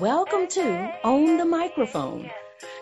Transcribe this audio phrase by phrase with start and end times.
[0.00, 2.30] Welcome to Own the Microphone.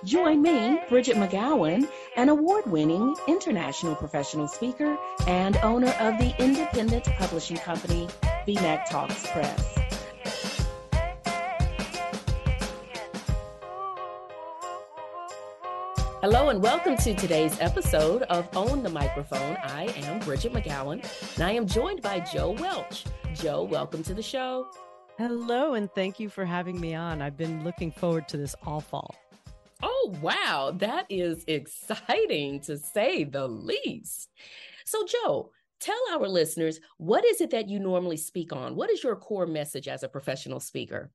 [0.05, 4.97] Join me, Bridgett McGowen, an award winning international professional speaker
[5.27, 8.09] and owner of the independent publishing company,
[8.47, 9.75] BMcTALKS Press.
[16.23, 19.57] Hello and welcome to today's episode of Own the Microphone.
[19.65, 21.05] I am Bridgett McGowen
[21.35, 23.05] and I am joined by JO Welch.
[23.35, 24.71] Joe, welcome to the show.
[25.21, 27.21] Hello, and thank you for having me on.
[27.21, 29.15] I've been looking forward to this all fall.
[29.83, 30.73] Oh, wow.
[30.75, 34.31] That is exciting to say the least.
[34.87, 38.77] So, Joe, tell our listeners what is it that you normally speak on?
[38.77, 41.11] What is your core message as a professional speaker?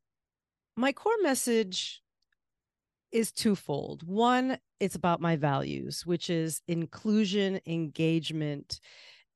[0.75, 2.03] My core message
[3.11, 4.07] is twofold.
[4.07, 8.79] One, it's about my values, which is inclusion, engagement,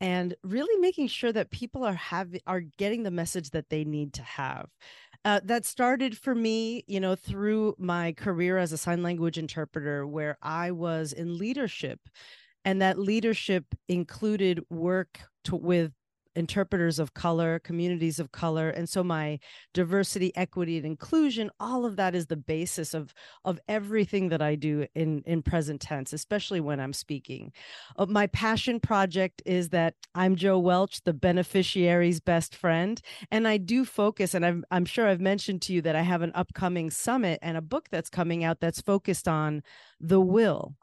[0.01, 4.13] and really making sure that people are having are getting the message that they need
[4.13, 4.69] to have.
[5.25, 10.07] Uh, that started for me, you know, through my career as a sign language interpreter,
[10.07, 11.99] where I was in leadership,
[12.63, 15.91] and that leadership included work to, with
[16.35, 18.69] interpreters of color, communities of color.
[18.69, 19.39] And so my
[19.73, 23.13] diversity, equity, and inclusion, all of that is the basis of,
[23.45, 27.51] of everything that I do in, in present tense, especially when I'm speaking.
[27.97, 33.01] Uh, my passion project is that I'm JO Welch, the beneficiary's best friend.
[33.31, 36.21] And I do focus, and I'm, I'm sure I've mentioned to you that I have
[36.21, 39.63] an upcoming summit and a book that's coming out that's focused on
[39.99, 40.75] the will.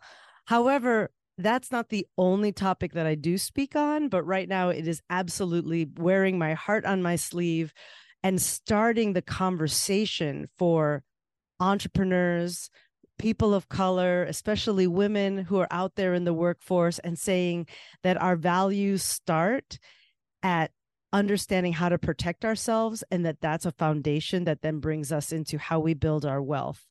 [0.46, 4.88] However, that's not the only topic that I do speak on, but right now it
[4.88, 7.72] is absolutely wearing my heart on my sleeve
[8.22, 11.02] and starting the conversation for
[11.60, 12.70] entrepreneurs,
[13.18, 17.66] people of color, especially women who are out there in the workforce, and saying
[18.02, 19.78] that our values start
[20.42, 20.70] at
[21.12, 25.58] understanding how to protect ourselves and that that's a foundation that then brings us into
[25.58, 26.86] how we build our wealth.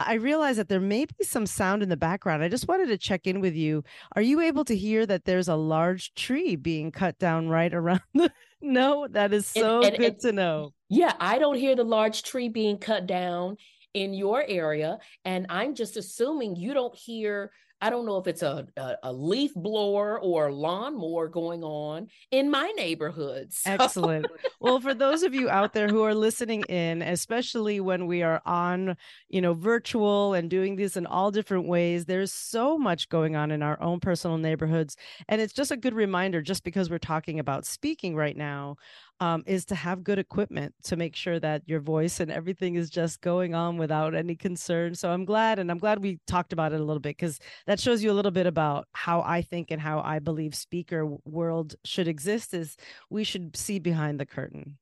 [0.00, 2.42] I realize that there may be some sound in the background.
[2.42, 3.84] I just wanted to check in with you.
[4.16, 8.00] Are you able to hear that there's a large tree being cut down right around
[8.14, 10.72] the No, that is so and, and, good and, to know.
[10.88, 13.56] Yeah, I don't hear the large tree being cut down
[13.94, 18.42] in your area and I'm just assuming you don't hear I don't know if it's
[18.42, 23.60] a, a, a leaf blower or lawnmower going on in my neighborhoods.
[23.72, 23.72] So.
[23.72, 24.26] Excellent.
[24.60, 28.42] well, for those of you out there who are listening in, especially when we are
[28.44, 28.96] on,
[29.28, 33.50] you know, virtual and doing this in all different ways, there's so much going on
[33.50, 34.96] in our own personal neighborhoods.
[35.28, 38.76] And it's just a good reminder, just because we're talking about speaking right now,
[39.20, 42.90] um, is to have good equipment to make sure that your voice and everything is
[42.90, 44.94] just going on without any concern.
[44.94, 47.80] So I'm glad, and I'm glad we talked about it a little bit because that
[47.80, 51.74] shows you a little bit about how I think and how I believe speaker world
[51.84, 52.54] should exist.
[52.54, 52.76] Is
[53.10, 54.78] we should see behind the curtain.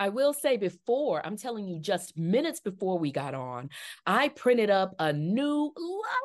[0.00, 3.68] I will say before, I'm telling you, just minutes before we got on,
[4.06, 5.74] I printed up a new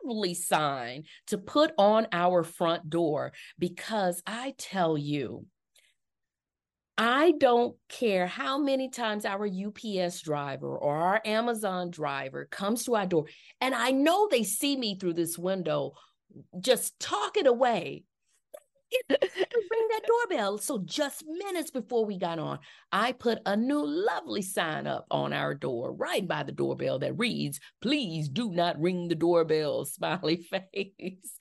[0.06, 5.46] lovely sign to put on our front door because I tell you,
[6.98, 12.96] I don't care how many times our UPS driver or our Amazon driver comes to
[12.96, 13.26] our door,
[13.60, 15.94] and I know they see me through this window
[16.60, 18.04] just talking away.
[19.10, 20.58] ring that doorbell.
[20.58, 22.60] So, just minutes before we got on,
[22.92, 27.18] I put a new lovely sign up on our door right by the doorbell that
[27.18, 31.38] reads, Please do not ring the doorbell, smiley face.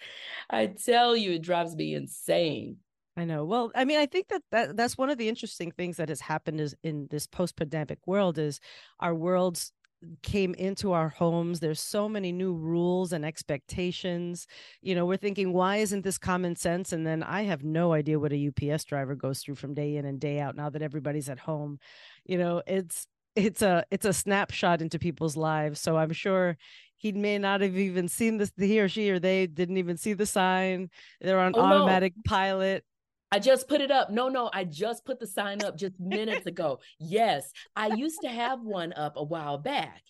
[0.51, 2.79] I tell you, it drives me insane.
[3.17, 3.45] I know.
[3.45, 6.21] Well, I mean, I think that, that that's one of the interesting things that has
[6.21, 8.59] happened is in this post-pandemic world is
[8.99, 9.73] our worlds
[10.23, 11.61] came into our homes.
[11.61, 14.47] There's so many new rules and expectations.
[14.83, 16.93] You know we're thinking why isn't this common sense?
[16.93, 20.05] And then i have no idea what a ups driver goes through from day in
[20.05, 21.79] and day out now that everybody's at home.
[22.25, 23.07] You know it's
[23.37, 25.81] it's a it's a snapshot into people's lives.
[25.81, 26.57] So i'm sure
[26.97, 30.15] he may not have even seen this he or she or they didn't even see
[30.15, 30.91] the sign.
[31.21, 32.23] They're on oh, automatic no.
[32.27, 32.85] pilot
[33.35, 34.11] I just put it up.
[34.11, 36.79] No, no, I just put the sign up just minutes ago.
[37.01, 40.03] Yes, I used to have one up a while back.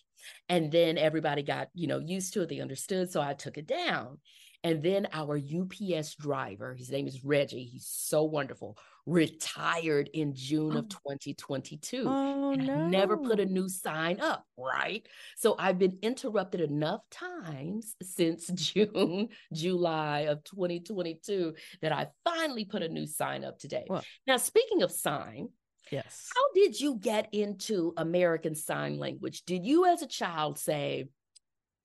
[0.47, 2.49] And then everybody got, you know, used to it.
[2.49, 3.11] They understood.
[3.11, 4.19] So I took it down.
[4.65, 10.75] And then our UPS driver, his name is Reggie, he's so wonderful, retired in June
[10.75, 12.03] of 2022.
[12.07, 12.73] Oh, and no.
[12.73, 15.05] I never put a new sign up, right?
[15.37, 21.53] So I've been interrupted enough times since June, July of 2022
[21.83, 23.85] that I finally put a new sign up today.
[23.87, 25.49] Well- now, speaking of sign,
[25.91, 26.29] Yes.
[26.35, 29.43] how did you get into American Sign Language?
[29.45, 31.05] Did you, as a child, say,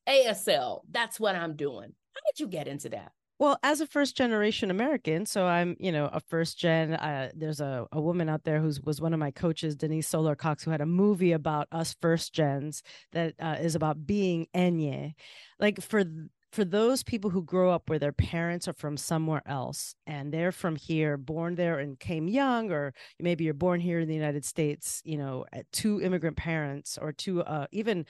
[0.08, 1.92] ASL, that's what I'm doing?
[2.14, 3.12] How did you get into that?
[3.40, 6.92] Well, as a first generation American, so I'm, you know, a first gen.
[6.92, 10.34] Uh, there's a, a woman out there who was one of my coaches, Denise Soler
[10.34, 15.14] Cox, who had a movie about us first gens that uh, is about being Enye.
[15.58, 16.04] Like for
[16.52, 20.52] for those people who grow up where their parents are from somewhere else and they're
[20.52, 24.44] from here, born there and came young, or maybe you're born here in the United
[24.44, 28.04] States, you know, two immigrant parents or two uh, even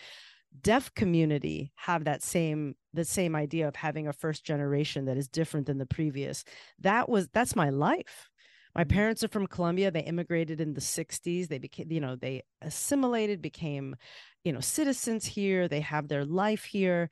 [0.62, 5.28] deaf community have that same the same idea of having a first generation that is
[5.28, 6.44] different than the previous.
[6.80, 8.28] That was that's my life.
[8.74, 8.94] My Mm-hmm.
[8.94, 9.90] parents are from colombia.
[9.90, 13.96] They immigrated in the 60s they became you know they assimilated became
[14.44, 15.68] you know citizens here.
[15.68, 17.10] They have their life here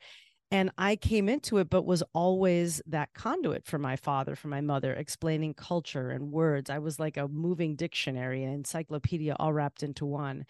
[0.51, 4.61] and i came into it but was always that conduit for my father for my
[4.61, 9.83] mother explaining culture and words i was like a moving dictionary and encyclopedia all wrapped
[9.83, 10.45] into one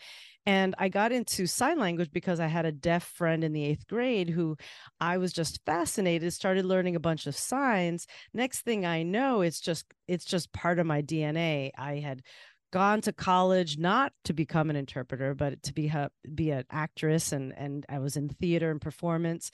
[0.45, 3.87] and I got into sign language because I had a deaf friend in the eighth
[3.87, 4.57] grade who
[4.99, 8.07] I was just fascinated, started learning a bunch of signs.
[8.33, 11.71] Next thing I know, it's just it's just part of my DNA.
[11.77, 12.23] I had
[12.71, 17.31] gone to college not to become an interpreter but to be a, be an actress
[17.31, 19.51] and and I was in theater and performance.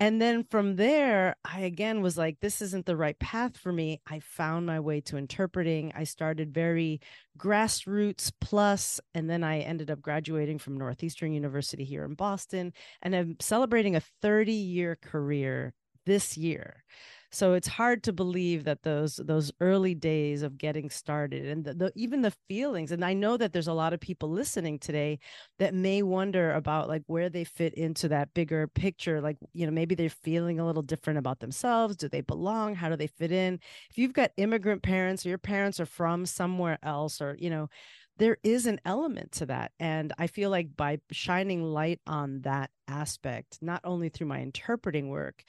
[0.00, 4.00] And then from there I again was like this isn't the right path for me.
[4.06, 5.92] I found my way to interpreting.
[5.94, 7.00] I started very
[7.38, 12.72] grassroots plus and then I ended up graduating from Northeastern University here in Boston
[13.02, 15.74] and I'm celebrating a 30 year career
[16.04, 16.84] this year
[17.30, 21.74] so it's hard to believe that those those early days of getting started and the,
[21.74, 25.18] the, even the feelings and i know that there's a lot of people listening today
[25.58, 29.72] that may wonder about like where they fit into that bigger picture like you know
[29.72, 33.32] maybe they're feeling a little different about themselves do they belong how do they fit
[33.32, 33.60] in?
[33.90, 37.68] If you've got immigrant parents or your parents are from somewhere else or you know
[38.16, 42.70] there is an element to that and i feel like by shining light on that
[42.88, 45.44] aspect not only through my interpreting work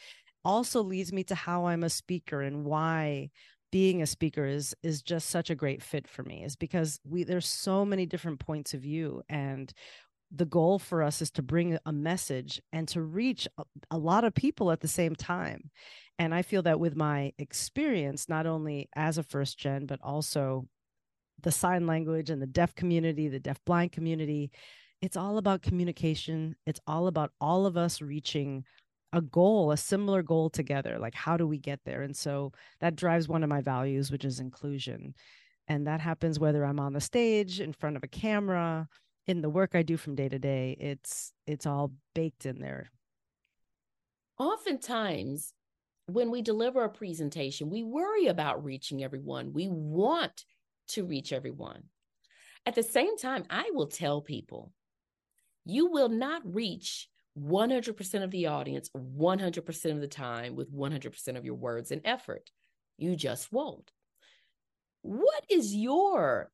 [0.45, 3.30] also leads me to how I'm a speaker and why
[3.71, 7.24] being a speaker is is just such a great fit for me is because we
[7.24, 9.71] there's so many different points of view and
[10.31, 14.24] the goal for us is to bring a message and to reach a, a lot
[14.24, 15.71] of people at the same time.
[16.18, 20.68] And i feel that with my experience not only as a first gen but also
[21.41, 24.51] the sign language and the deaf community the deaf blind community
[25.01, 26.56] it's all about communication.
[26.65, 28.65] It's all about all of us reaching
[29.11, 31.00] a goal, a similar goal together.
[31.00, 32.01] Like, how do we get there?
[32.01, 35.15] And so that drives one of my values, which is inclusion.
[35.67, 38.88] And that happens whether I'm on the stage, in front of a camera,
[39.27, 40.75] in the work I do from day to day.
[40.79, 42.91] It's it's all baked in there.
[44.39, 45.53] Oftentimes,
[46.07, 49.53] when we deliver a presentation, we worry about reaching everyone.
[49.53, 50.45] We want
[50.89, 51.83] to reach everyone.
[52.65, 54.71] At the same time, I will tell people
[55.65, 57.09] you will not reach
[57.39, 62.51] 100% of the audience 100% of the time with 100% of your words and effort.
[62.97, 63.91] You just won't.
[65.01, 66.51] What is your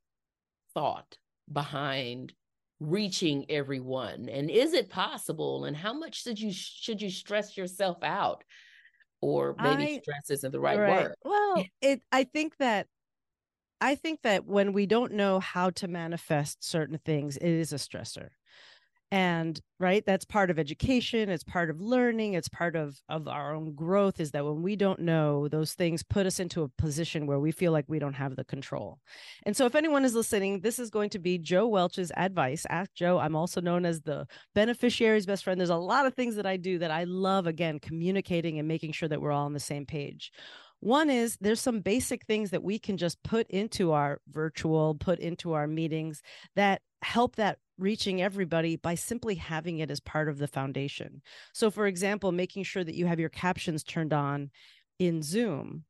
[0.73, 1.17] thought
[1.51, 2.33] behind
[2.79, 7.97] reaching everyone and is it possible and how much should you should you stress yourself
[8.03, 8.43] out
[9.21, 11.05] or maybe I- stress isn't the right, Right.
[11.05, 12.87] word Well, it I think that
[13.81, 17.77] I think that when we don't know how to manifest certain things, it is a
[17.77, 18.29] stressor.
[19.11, 23.53] And right, that's part of education, it's part of learning, it's part of of our
[23.53, 27.27] own growth is that when we don't know, those things put us into a position
[27.27, 28.99] where we feel like we don't have the control.
[29.45, 32.65] And so if anyone is listening, this is going to be JO Welch's advice.
[32.69, 33.19] Ask Joe.
[33.19, 35.59] I'm also known as the beneficiary's best friend.
[35.59, 38.93] There's a lot of things that I do that I love again, communicating and making
[38.93, 40.31] sure that we're all on the same page.
[40.79, 45.19] One is there's some basic things that we can just put into our virtual, put
[45.19, 46.21] into our meetings
[46.55, 51.21] that help that reaching everybody by simply having it as part of the foundation.
[51.53, 54.49] So, for example, making sure that you have your captions turned on
[54.99, 55.83] in Zoom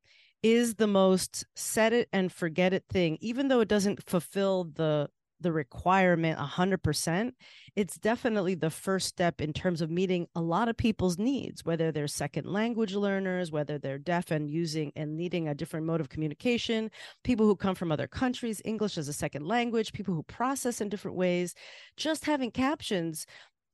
[0.43, 5.09] is the most set it and forget it thing, even though it doesn't fulfill the
[5.45, 7.31] the requirement 100%
[7.75, 11.91] it's definitely the first step in terms of meeting a lot of people's needs whether
[11.91, 16.09] they're second language learners whether they're deaf and using and needing a different mode of
[16.09, 16.91] communication
[17.23, 20.89] people who come from other countries english as a second language people who process in
[20.89, 21.55] different ways.
[21.97, 23.25] Just having captions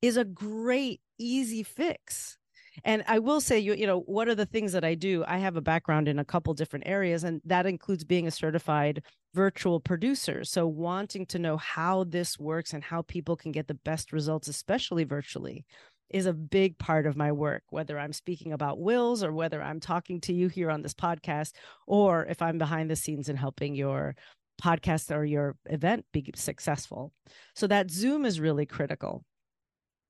[0.02, 2.38] is a great easy fix
[2.84, 5.24] And I will say, you, you know, what are the things that I do?
[5.28, 9.04] I have a background in a couple different areas, and that includes being a certified
[9.34, 10.44] virtual producer.
[10.44, 14.48] So, wanting to know how this works and how people can get the best results,
[14.48, 15.66] especially virtually,
[16.10, 19.80] is a big part of my work, whether I'm speaking about wills or whether I'm
[19.80, 21.54] talking to you here on this podcast,
[21.88, 24.16] or if I'm behind the scenes and helping your
[24.62, 27.12] podcast or your event be successful.
[27.56, 29.24] So, that Zoom is really critical.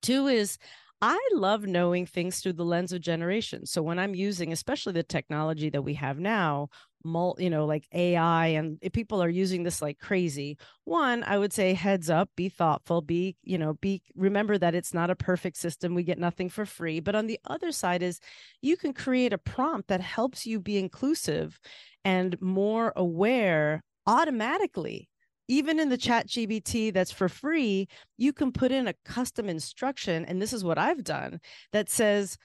[0.02, 0.58] Two is
[1.04, 3.66] I love knowing things through the lens of generation.
[3.66, 6.70] So when I'm using, especially the technology that we have now,
[7.04, 10.60] you know, like AI, and people are using this like crazy.
[10.84, 14.94] One, I would say heads up, be thoughtful, be, you know, be, remember that it's
[14.94, 15.96] not a perfect system.
[15.96, 17.00] We get nothing for free.
[17.00, 18.20] But on the other side is
[18.62, 21.60] you can create a prompt that helps you be inclusive
[22.06, 25.10] and more aware automatically
[25.52, 30.42] even in the ChatGPT that's for free you can put in a custom instruction and
[30.42, 31.40] this is what i've done
[31.74, 32.38] that says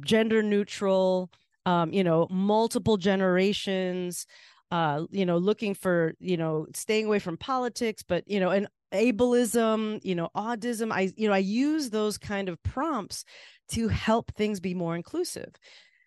[0.00, 1.30] gender neutral
[1.66, 4.26] um, you know multiple generations
[4.70, 8.68] uh, you know looking for you know staying away from politics but you know and
[8.92, 10.92] ableism you know autism.
[10.92, 13.24] I you know i use those kind of prompts
[13.70, 15.54] to help things be more inclusive.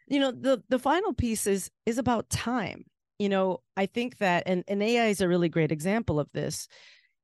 [0.07, 2.85] You know the the final piece is is about time
[3.19, 6.67] you know, I think that, and, and AI is a really great example of this,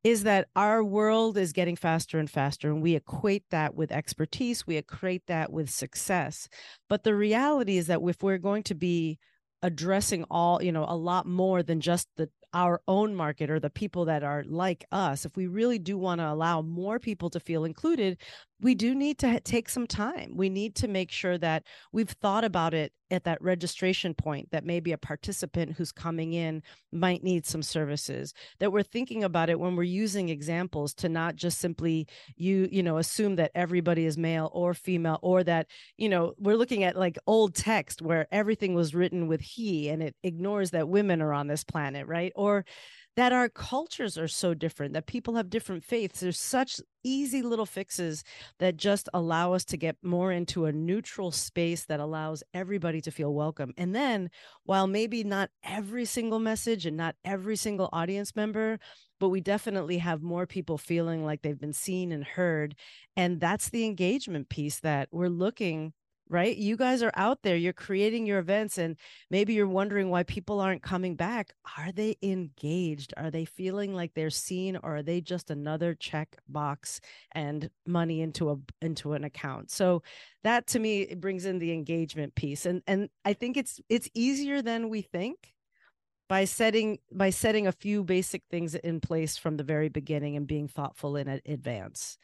[0.03, 4.65] is that our world is getting faster and faster, and we equate that with expertise,
[4.65, 6.47] we equate that with success.
[6.87, 9.19] But the reality is that if we're going to be
[9.61, 13.69] addressing all, you know, a lot more than just the our own market or the
[13.69, 17.39] people that are like us, if we really do want to allow more people to
[17.39, 18.17] feel included,
[18.61, 20.33] we do need to take some time.
[20.35, 24.65] We need to make sure that we've thought about it at that registration point that
[24.65, 26.61] maybe a participant who's coming in
[26.91, 31.35] might need some services that we're thinking about it when we're using examples to not
[31.35, 36.09] just simply you you know assume that everybody is male or female or that you
[36.09, 40.15] know we're looking at like old text where everything was written with he and it
[40.23, 42.65] ignores that women are on this planet right or
[43.15, 46.19] that our cultures are so different, that people have different faiths.
[46.21, 48.23] There's such easy little fixes
[48.59, 53.11] that just allow us to get more into a neutral space that allows everybody to
[53.11, 53.73] feel welcome.
[53.77, 54.29] And then,
[54.63, 58.79] while maybe not every single message and not every single audience member,
[59.19, 62.75] but we definitely have more people feeling like they've been seen and heard.
[63.17, 65.93] And that's the engagement piece that we're looking
[66.29, 66.55] right?
[66.55, 68.97] You guys are out there, you're creating your events, and
[69.31, 71.53] maybe you're wondering why people aren't coming back.
[71.77, 73.13] Are they engaged?
[73.17, 78.21] Are they feeling like they're seen, or are they just another check box and money
[78.21, 79.71] into a into an account?
[79.71, 80.03] So
[80.43, 82.65] that to me it brings in the engagement piece.
[82.65, 85.53] And and I think it's it's easier than we think
[86.29, 90.47] by setting by setting a few basic things in place from the very beginning and
[90.47, 92.17] being thoughtful in advance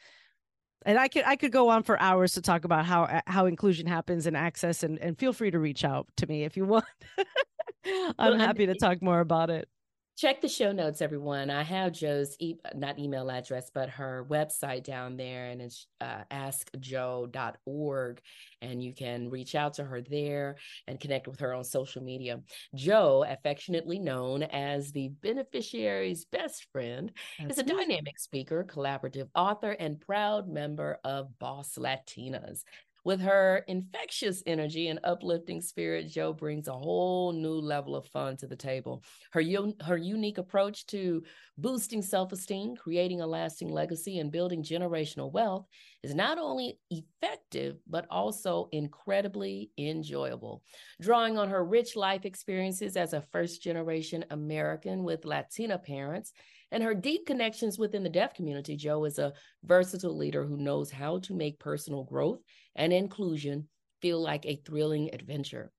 [0.84, 3.46] and I could I could go on for hours to talk about how uh, how
[3.46, 6.64] inclusion happens and access and and feel free to reach out to me if you
[6.64, 6.84] want.
[8.18, 9.68] I'm well, happy to talk more about it.
[10.16, 11.50] Check the show notes, everyone.
[11.50, 16.22] I have Joe's e- not email address, but her website down there, and it's uh,
[16.30, 18.20] askjo.org.
[18.62, 20.56] And you can reach out to her there
[20.86, 22.40] and connect with her on social media.
[22.74, 29.72] Joe, affectionately known as the beneficiary's best friend, That's is a dynamic speaker, collaborative author,
[29.72, 32.62] and proud member of Boss Latinas.
[33.06, 38.36] With her infectious energy and uplifting spirit, Joe brings a whole new level of fun
[38.38, 39.04] to the table.
[39.30, 39.44] Her,
[39.84, 41.22] her unique approach to
[41.56, 45.68] boosting self esteem, creating a lasting legacy, and building generational wealth
[46.02, 50.64] is not only effective, but also incredibly enjoyable.
[51.00, 56.32] Drawing on her rich life experiences as a first generation American with Latina parents
[56.72, 59.32] and her deep connections within the deaf community, Joe is a
[59.64, 62.40] versatile leader who knows how to make personal growth
[62.74, 63.68] and inclusion
[64.02, 65.70] feel like a thrilling adventure.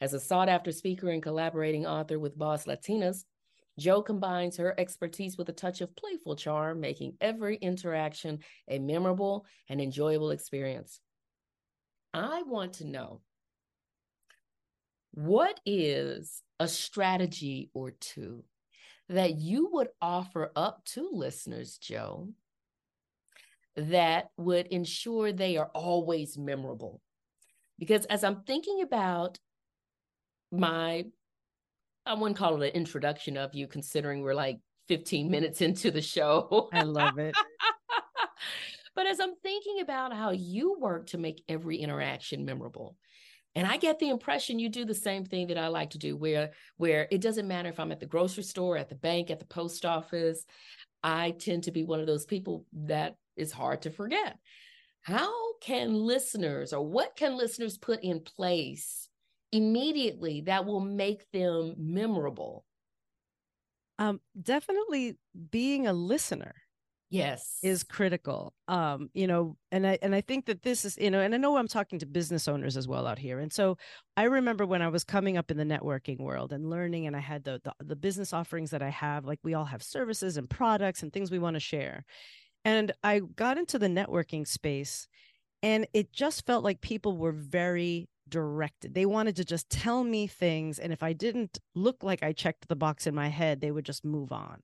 [0.00, 3.24] As a sought after speaker and collaborating author with Boss Latinas,
[3.78, 9.46] Joe combines her expertise with a touch of playful charm, making every interaction a memorable
[9.68, 11.00] and enjoyable experience.
[12.12, 13.22] I want to know
[15.12, 18.44] what is a strategy or two
[19.08, 22.28] that you would offer up to listeners, Joe,
[23.76, 27.00] that would ensure they are always memorable?
[27.78, 29.38] Because as I'm thinking about
[30.50, 31.04] my,
[32.06, 36.02] I wouldn't call it an introduction of you, considering we're like 15 minutes into the
[36.02, 36.68] show.
[36.72, 37.34] I love it.
[38.94, 42.96] but as I'm thinking about how you work to make every interaction memorable,
[43.54, 46.16] and I get the impression you do the same thing that I like to do,
[46.16, 49.40] where where it doesn't matter if I'm at the grocery store, at the bank, at
[49.40, 50.44] the post office.
[51.02, 54.38] I tend to be one of those people that is hard to forget.
[55.02, 59.08] How can listeners or what can listeners put in place
[59.50, 62.64] immediately that will make them memorable?
[63.98, 65.18] Um, definitely
[65.50, 66.54] being a listener
[67.12, 71.10] yes is critical um you know and i and i think that this is you
[71.10, 73.76] know and i know i'm talking to business owners as well out here and so
[74.16, 77.20] i remember when i was coming up in the networking world and learning and i
[77.20, 80.48] had the the, the business offerings that i have like we all have services and
[80.48, 82.04] products and things we want to share
[82.64, 85.06] and i got into the networking space
[85.62, 88.94] and it just felt like people were very directed.
[88.94, 90.78] They wanted to just tell me things.
[90.78, 93.84] And if I didn't look like I checked the box in my head, they would
[93.84, 94.62] just move on.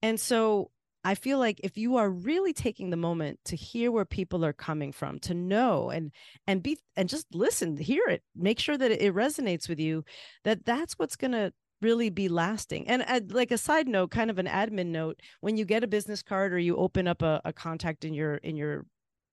[0.00, 0.70] And so
[1.04, 4.52] I feel like if you are really taking the moment to hear where people are
[4.52, 6.12] coming from, to know and
[6.46, 10.04] and be and just listen, hear it, make sure that it resonates with you,
[10.44, 12.88] that that's what's going to really be lasting.
[12.88, 15.88] And uh, like a side note, kind of an admin note, when you get a
[15.88, 18.86] business card or you open up a, a contact in your in your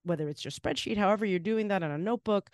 [0.04, 2.50] whether it's your spreadsheet, however you're doing that on a notebook,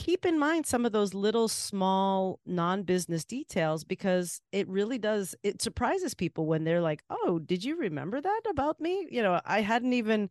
[0.00, 5.60] keep in mind some of those little small non-business details because it really does it
[5.60, 9.06] surprises people when they're like oh did you remember that about me?
[9.10, 10.30] You know i hadn't even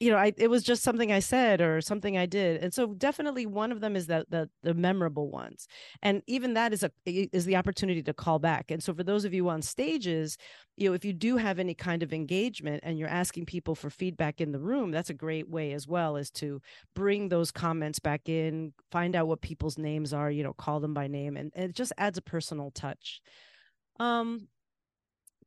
[0.00, 2.94] you know, I it was just something I said or something I did, and so
[2.94, 5.66] definitely one of them is that the the memorable ones,
[6.02, 8.70] and even that is a is the opportunity to call back.
[8.70, 10.38] And so for those of you on stages,
[10.76, 13.90] you know, if you do have any kind of engagement and you're asking people for
[13.90, 16.62] feedback in the room, that's a great way as well as to
[16.94, 20.94] bring those comments back in, find out what people's names are, you know, call them
[20.94, 23.20] by name, and, and it just adds a personal touch.
[23.98, 24.46] Um,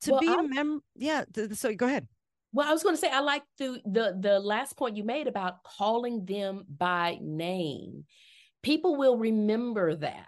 [0.02, 1.24] to well, be a mem, yeah.
[1.34, 2.08] Th- so go ahead.
[2.54, 5.28] Well, I was going to say I like the the the last point you made
[5.28, 8.06] about calling them by name.
[8.62, 10.28] People will remember that.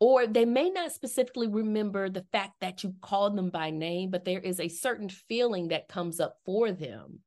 [0.00, 4.24] Or they may not specifically remember the fact that you called them by name, but
[4.24, 7.20] there is a certain feeling that comes up for them.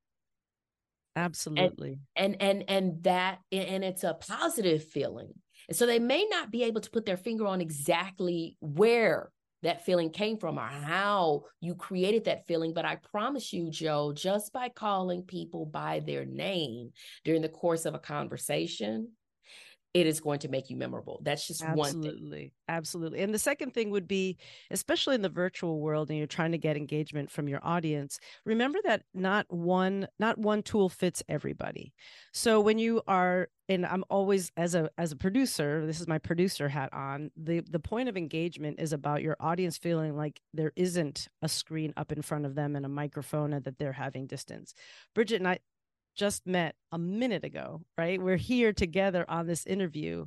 [1.16, 2.00] Absolutely.
[2.16, 5.34] And and and, and that and it's a positive feeling.
[5.68, 9.32] And so they may not be able to put their finger on exactly where
[9.64, 12.74] that feeling came from or how you created that feeling.
[12.74, 16.92] But I promise you, Joe, just by calling people by their name
[17.24, 19.10] during the course of a conversation,
[19.94, 21.20] it is going to make you memorable.
[21.22, 23.22] That's just one absolutely, absolutely.
[23.22, 24.38] And the second thing would be,
[24.70, 28.18] especially in the virtual world, and you're trying to get engagement from your audience.
[28.46, 31.94] Remember that not one, not one tool fits everybody.
[32.32, 36.18] So when you are, and I'm always as a as a producer, this is my
[36.18, 37.32] producer hat on.
[37.36, 41.94] the The point of engagement is about your audience feeling like there isn't a screen
[41.98, 44.74] up in front of them and a microphone, and that they're having distance.
[45.16, 45.60] Bridgett and I,
[46.16, 48.22] just met a minute ago, right?
[48.22, 50.26] We're here together on this interview.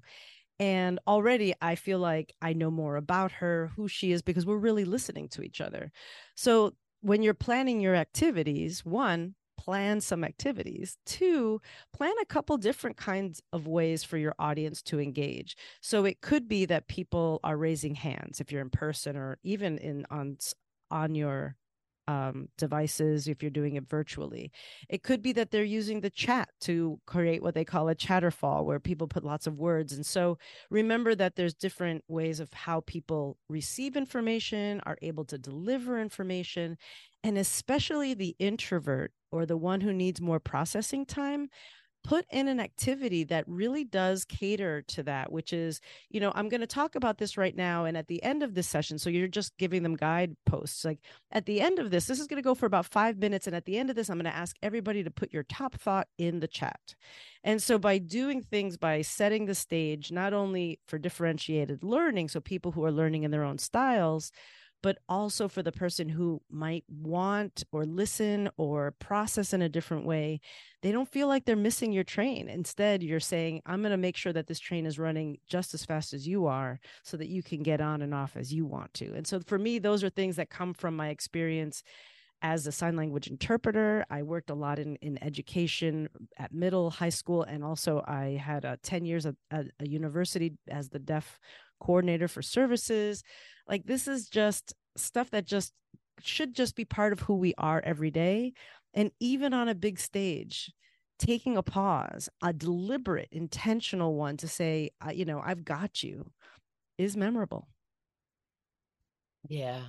[0.61, 4.57] And already I feel like I know more about her, who she is, because we're
[4.57, 5.91] really listening to each other.
[6.37, 10.99] So when you're planning your activities, one, plan some activities.
[11.07, 11.61] Two,
[11.93, 15.57] plan a couple different kinds of ways for your audience to engage.
[15.81, 19.79] So it could be that people are raising hands if you're in person or even
[19.79, 20.37] in on
[20.91, 21.57] on your
[22.09, 24.53] um, devices if you're doing it virtually.
[24.89, 28.65] It could be that they're using the chat to create what they call a chatterfall,
[28.65, 29.93] where people put lots of words.
[29.93, 30.39] And so
[30.71, 36.77] remember that there's different ways of how people receive information, are able to deliver information.
[37.23, 41.49] And especially the introvert or the one who needs more processing time
[42.05, 46.49] put in an activity that really does cater to that which is you know i'm
[46.49, 49.11] going to talk about this right now and at the end of this session so
[49.11, 51.01] you're just giving them guideposts like
[51.33, 53.57] at the end of this this is going to go for about five minutes and
[53.57, 56.09] at the end of this i'm going to ask everybody to put your top thought
[56.19, 56.95] in the chat.
[57.43, 62.41] And so by doing things by setting the stage not only for differentiated learning so
[62.41, 64.33] people who are learning in their own styles
[64.85, 70.05] but also for the person who might want or listen or process in a different
[70.05, 70.43] way.
[70.83, 72.51] They don't feel like they're missing your train.
[72.51, 75.87] Instead, you're saying, I'm going to make sure that this train is running just as
[75.87, 78.93] fast as you are so that you can get on and off as you want
[78.95, 79.15] to.
[79.15, 81.83] And so for me, those are things that come from my experience
[82.43, 84.05] as a sign language interpreter.
[84.11, 88.67] I worked a lot in, in education at middle, high school, and also I had
[88.67, 91.39] uh, 10 years at, at a university as the deaf
[91.85, 93.23] coordinator for services.
[93.69, 95.73] Like this is just stuff that just
[96.21, 98.53] should just be part of who we are every day.
[98.95, 100.73] And even on a big stage,
[101.19, 106.31] taking a pause, a deliberate, intentional one to say, you know, I've got you
[106.97, 107.69] is memorable.
[109.49, 109.83] Yeah.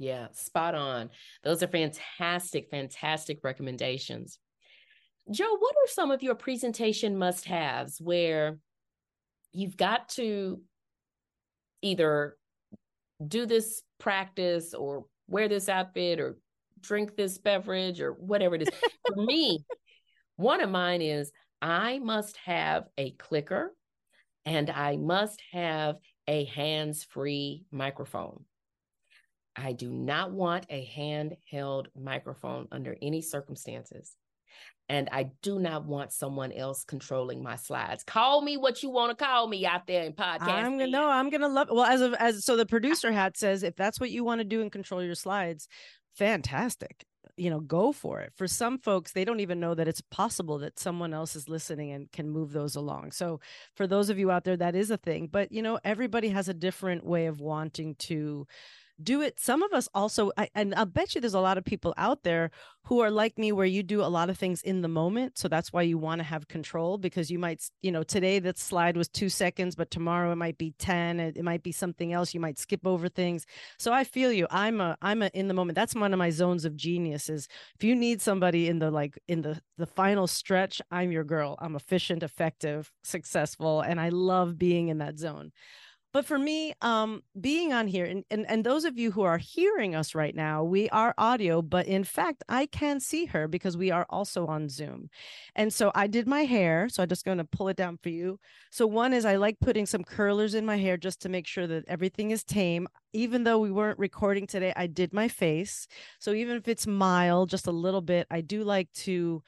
[0.00, 1.10] Yeah, spot on.
[1.42, 4.38] Those are fantastic, fantastic recommendations.
[5.30, 8.58] Joe, what are some of your presentation must haves where
[9.52, 10.60] you've got to
[11.82, 12.36] either
[13.26, 16.38] do this practice or wear this outfit or
[16.80, 18.68] drink this beverage or whatever it is.
[19.06, 19.64] For me,
[20.36, 23.74] one of mine is I must have a clicker
[24.44, 28.44] and I must have a hands free microphone.
[29.56, 34.14] I do not want a handheld microphone under any circumstances.
[34.88, 38.04] And I do not want someone else controlling my slides.
[38.04, 40.48] Call me what you want to call me out there in podcast.
[40.48, 43.62] I'm gonna no, I'm gonna love well as of as so the producer hat says
[43.62, 45.68] if that's what you want to do and control your slides,
[46.14, 47.04] fantastic
[47.38, 50.58] you know go for it for some folks they don't even know that it's possible
[50.58, 53.40] that someone else is listening and can move those along so
[53.76, 56.48] for those of you out there that is a thing but you know everybody has
[56.48, 58.46] a different way of wanting to
[59.02, 59.38] do it.
[59.38, 62.22] Some of us also I, and i'll bet you there's a lot of people out
[62.22, 62.50] there
[62.84, 65.48] who are like me where you do a lot of things in the moment so
[65.48, 68.96] that's why you want to have control because you might you know today that slide
[68.96, 72.34] was two seconds but tomorrow it might be 10 it, it might be something else
[72.34, 73.46] you might skip over things.
[73.78, 76.30] So i feel you i'm a i'm a in the moment that's one of my
[76.30, 80.26] zones of genius is if you need somebody in the like in the the final
[80.26, 85.52] stretch i'm your girl i'm efficient effective successful and i love being in that zone
[86.18, 89.38] but for me um being on here and, and and those of you who are
[89.38, 93.76] hearing us right now we are audio but in fact i can see her because
[93.76, 95.08] we are also on zoom.
[95.54, 98.08] And so i did my hair so i'm just going to pull it down for
[98.08, 98.40] you.
[98.72, 101.68] So one is i like putting some curlers in my hair just to make sure
[101.68, 102.88] that everything is tame.
[103.12, 105.86] Even though we weren't recording today i did my face.
[106.18, 109.44] So even if it's mild just a little bit i do like to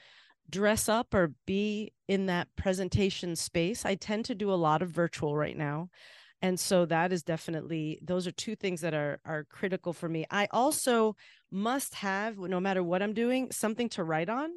[0.49, 3.85] dress up or be in that presentation space.
[3.85, 5.91] I tend to do a lot of virtual right now
[6.43, 10.25] and so that is definitely those are two things that are are critical for me.
[10.31, 11.17] I also
[11.51, 14.51] must have no matter what i'm doing something to write on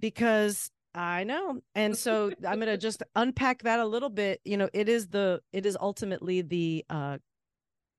[0.00, 1.60] because i know.
[1.74, 4.40] And so i'm going to just unpack that a little bit.
[4.44, 7.18] You know it is the it is ultimately the uh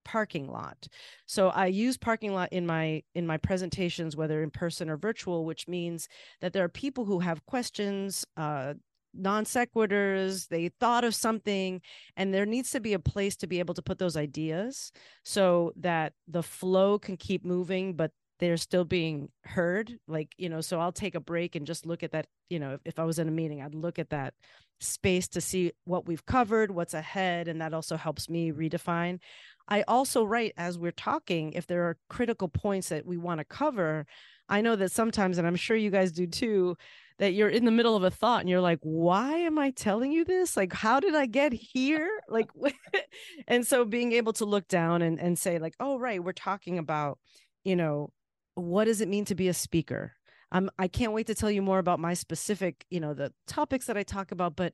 [0.04, 0.88] parking lot.
[1.26, 5.46] So i use parking lot in my in my presentations whether in person or virtual
[5.46, 6.10] which means
[6.42, 8.74] that there are people who have questions uh
[9.14, 11.82] non sequiturs, they thought of something,
[12.18, 14.92] and there needs to be a place to be able to put those ideas
[15.24, 19.98] so that the flow can keep moving, but they're still being heard.
[20.08, 22.26] Like, you know, so I'll take a break and just look at that.
[22.50, 24.34] You know, if, if I was in a meeting, I'd look at that
[24.82, 29.20] space to see what we've covered, what's ahead, and that also helps me redefine.
[29.68, 33.46] I also write as we're talking if there are critical points that we want to
[33.46, 34.06] cover.
[34.50, 36.76] I know that sometimes, and I'm sure you guys do too,
[37.20, 40.12] that you're in the middle of a thought and you're like, why am I telling
[40.12, 40.58] you this?
[40.58, 42.10] Like, how did I get here?
[42.30, 42.50] Like,
[43.48, 46.80] and so being able to look down and, and say, like, oh, right, we're talking
[46.80, 47.20] about,
[47.64, 48.10] you know,
[48.56, 50.14] what does it mean to be a speaker?
[50.52, 53.86] Um, I can't wait to tell you more about my specific, you know, the topics
[53.88, 54.74] that I talk about, but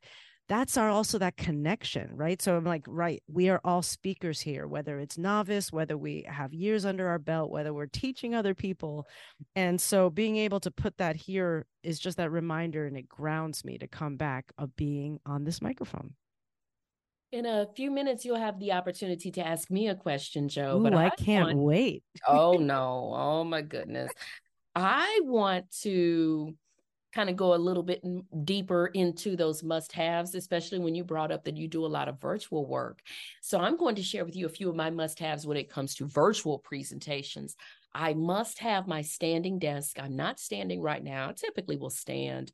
[0.50, 4.68] that's our also that connection right so i'm like right we are all speakers here
[4.68, 9.08] whether it's novice whether we have years under our belt whether we're teaching other people
[9.56, 13.64] and so being able to put that here is just that reminder and it grounds
[13.64, 16.14] me to come back of being on this microphone
[17.32, 20.80] in a few minutes, you'll have the opportunity to ask me a question, Joe.
[20.80, 21.60] Ooh, but I, I can't want...
[21.60, 22.04] wait.
[22.28, 23.14] oh no!
[23.16, 24.12] Oh my goodness!
[24.76, 26.56] I want to
[27.14, 28.04] kind of go a little bit
[28.46, 32.08] deeper into those must haves, especially when you brought up that you do a lot
[32.08, 33.02] of virtual work.
[33.42, 35.70] So, I'm going to share with you a few of my must haves when it
[35.70, 37.56] comes to virtual presentations.
[37.94, 39.98] I must have my standing desk.
[40.00, 41.30] I'm not standing right now.
[41.30, 42.52] I typically will stand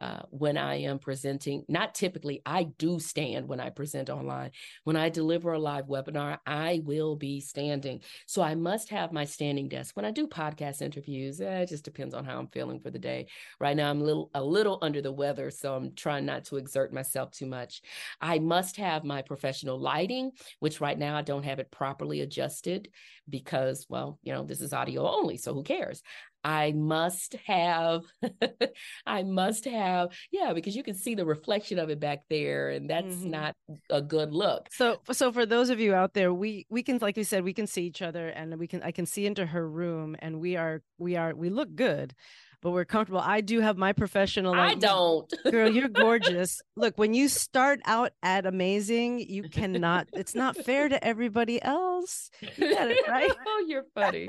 [0.00, 1.64] uh, when I am presenting.
[1.68, 4.50] Not typically, I do stand when I present online.
[4.84, 8.02] When I deliver a live webinar, I will be standing.
[8.26, 9.96] So I must have my standing desk.
[9.96, 12.98] When I do podcast interviews, eh, it just depends on how I'm feeling for the
[12.98, 13.26] day.
[13.60, 16.56] Right now, I'm a little a little under the weather, so I'm trying not to
[16.56, 17.82] exert myself too much.
[18.20, 22.88] I must have my professional lighting, which right now I don't have it properly adjusted
[23.28, 26.02] because, well, you know, this is audio only, so who cares?
[26.44, 28.02] I must have,
[29.06, 32.88] I must have, yeah, because you can see the reflection of it back there, and
[32.88, 33.30] that's mm-hmm.
[33.30, 33.56] not
[33.90, 34.68] a good look.
[34.72, 37.54] So, so for those of you out there, we we can, like we said, we
[37.54, 40.56] can see each other, and we can, I can see into her room, and we
[40.56, 42.14] are, we are, we look good
[42.60, 43.20] but we're comfortable.
[43.20, 44.52] I do have my professional.
[44.52, 45.32] Like, I don't.
[45.50, 46.60] girl, you're gorgeous.
[46.76, 50.08] Look, when you start out at amazing, you cannot.
[50.12, 52.30] It's not fair to everybody else.
[52.40, 53.30] You got it right.
[53.46, 54.28] oh, you're funny.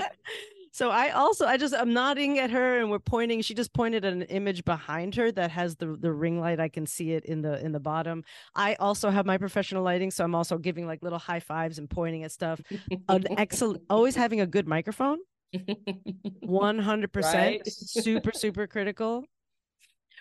[0.71, 3.41] So I also I just I'm nodding at her and we're pointing.
[3.41, 6.59] She just pointed at an image behind her that has the the ring light.
[6.59, 8.23] I can see it in the in the bottom.
[8.55, 11.89] I also have my professional lighting, so I'm also giving like little high fives and
[11.89, 12.61] pointing at stuff.
[13.07, 15.19] An excellent always having a good microphone.
[15.55, 17.61] 100% right?
[17.65, 19.25] super super critical.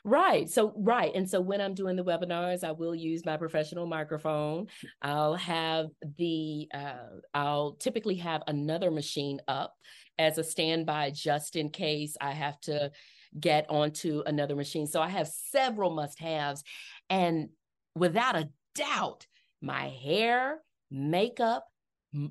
[0.04, 0.48] Right.
[0.48, 1.12] So, right.
[1.14, 4.68] And so when I'm doing the webinars, I will use my professional microphone.
[5.02, 9.74] I'll have the, uh, I'll typically have another machine up
[10.18, 12.90] as a standby just in case I have to
[13.38, 14.86] get onto another machine.
[14.86, 16.62] So I have several must haves.
[17.10, 17.50] And
[17.94, 19.26] without a doubt,
[19.60, 21.64] my hair, makeup,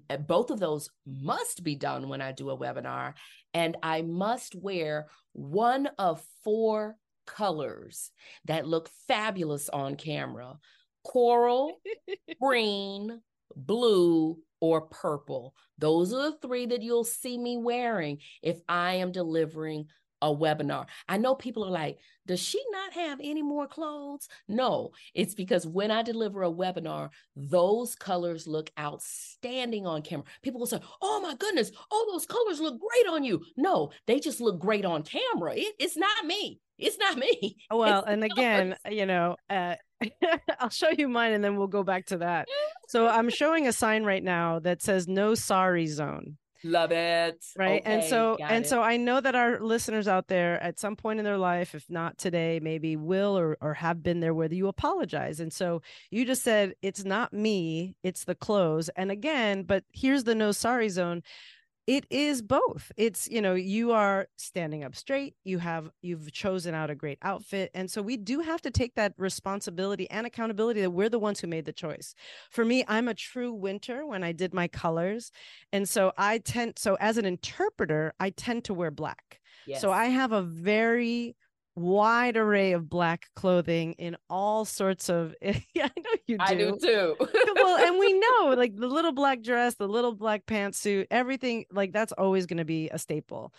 [0.09, 3.13] uh, both of those must be done when I do a webinar.
[3.53, 8.11] And I must wear one of four colors
[8.45, 10.55] that look fabulous on camera
[11.03, 11.79] coral,
[12.41, 13.21] green,
[13.55, 15.53] blue, or purple.
[15.77, 19.87] Those are the three that you'll see me wearing if I am delivering
[20.21, 20.87] a webinar.
[21.07, 24.27] I know people are like, does she not have any more clothes?
[24.47, 30.25] No, it's because when I deliver a webinar, those colors look outstanding on camera.
[30.41, 33.43] People will say, oh my goodness, oh, those colors look great on you.
[33.55, 35.53] No, they just look great on camera.
[35.55, 36.59] It, it's not me.
[36.77, 37.57] It's not me.
[37.71, 39.75] Well, it's and again, you know, uh,
[40.59, 42.47] I'll show you mine and then we'll go back to that.
[42.87, 46.37] So I'm showing a sign right now that says no sorry zone.
[46.63, 47.45] Love it.
[47.55, 47.81] Right.
[47.81, 48.67] Okay, and so and it.
[48.67, 51.87] so I know that our listeners out there at some point in their life, if
[51.87, 55.39] not today, maybe will or or have been there where you apologize.
[55.39, 58.89] And so you just said it's not me, it's the clothes.
[58.95, 61.21] And again, but here's the no sorry zone
[61.87, 62.91] it is both.
[62.97, 67.17] It's you know you are standing up straight you have you've chosen out a great
[67.21, 71.17] outfit and so we do have to take that responsibility and accountability that we're the
[71.17, 72.13] ones who made the choice.
[72.51, 75.31] For me i'm a true winter when i did my colors
[75.71, 79.39] and so i tend so as an interpreter i tend to wear black.
[79.65, 79.81] Yes.
[79.81, 81.35] so i have a very
[81.77, 86.43] wide array of black clothing in all sorts of yeah, I know you do.
[86.43, 87.15] I do too.
[87.55, 91.93] well, and we know like the little black dress, the little black pantsuit, everything like
[91.93, 93.53] that's always going to be a staple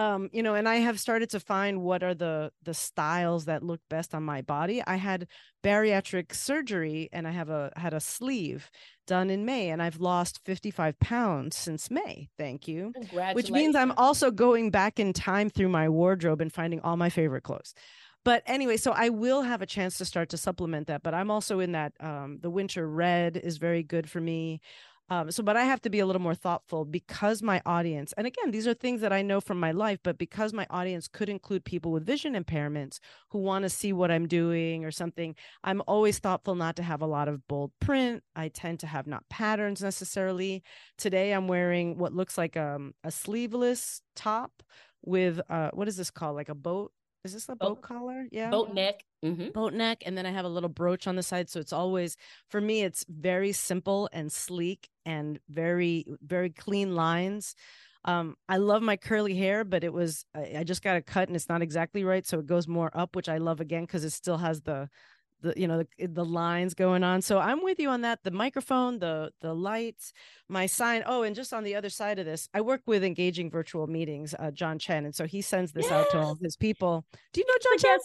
[0.00, 3.62] um you know and i have started to find what are the the styles that
[3.62, 4.82] look best on my body.
[4.86, 5.26] I had
[5.62, 8.70] bariatric surgery and i have a had a sleeve
[9.06, 12.92] done in may and i've lost 55 pounds since may thank you
[13.34, 17.10] which means i'm also going back in time through my wardrobe and finding all my
[17.10, 17.74] favorite clothes.
[18.24, 21.30] But anyway so i will have a chance to start to supplement that but i'm
[21.30, 24.60] also in that um, the winter red is very good for me
[25.12, 28.28] um, so, but I have to be a little more thoughtful because my audience, and
[28.28, 31.28] again, these are things that I know from my life, but because my audience could
[31.28, 35.82] include people with vision impairments who want to see what I'm doing or something, I'm
[35.88, 38.22] always thoughtful not to have a lot of bold print.
[38.36, 40.62] I tend to have not patterns necessarily.
[40.96, 44.62] Today, I'm wearing what looks like um, a sleeveless top
[45.02, 46.36] with uh, what is this called?
[46.36, 46.92] Like a boat
[47.24, 48.26] is this a boat, boat collar?
[48.30, 48.50] Yeah.
[48.50, 49.04] Boat neck.
[49.24, 49.50] Mm-hmm.
[49.50, 50.02] Boat neck.
[50.06, 51.50] And then I have a little brooch on the side.
[51.50, 52.16] So it's always,
[52.48, 57.54] for me, it's very simple and sleek and very, very clean lines.
[58.06, 61.28] Um, I love my curly hair, but it was, I, I just got a cut
[61.28, 62.26] and it's not exactly right.
[62.26, 64.88] So it goes more up, which I love again because it still has the,
[65.42, 68.30] the you know the, the lines going on so i'm with you on that the
[68.30, 70.12] microphone the the lights
[70.48, 73.50] my sign oh and just on the other side of this i work with engaging
[73.50, 75.92] virtual meetings uh, john chen and so he sends this yes.
[75.92, 77.98] out to all his people do you know john chen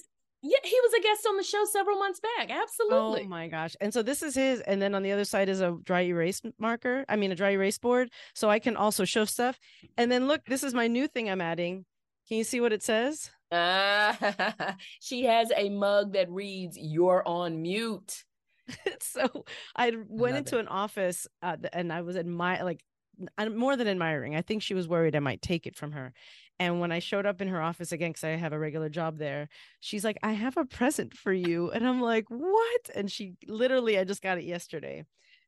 [0.47, 2.51] yeah, he was a guest on the show several months back.
[2.51, 3.23] Absolutely.
[3.23, 3.75] Oh my gosh.
[3.81, 4.59] And so this is his.
[4.61, 7.03] And then on the other side is a dry erase marker.
[7.09, 8.11] I mean, a dry erase board.
[8.35, 9.57] So I can also show stuff.
[9.97, 11.85] And then look, this is my new thing I'm adding.
[12.27, 13.31] Can you see what it says?
[14.99, 18.23] she has a mug that reads, You're on mute.
[19.01, 22.83] so I went into an office uh, and I was admire like
[23.51, 24.35] more than admiring.
[24.35, 26.13] I think she was worried I might take it from her.
[26.59, 29.17] And when I showed up in her office again, because I have a regular job
[29.17, 29.49] there,
[29.81, 31.69] she's like, I have a present for you.
[31.71, 32.89] And I'm like, what?
[32.95, 35.05] And she literally, I just got it yesterday.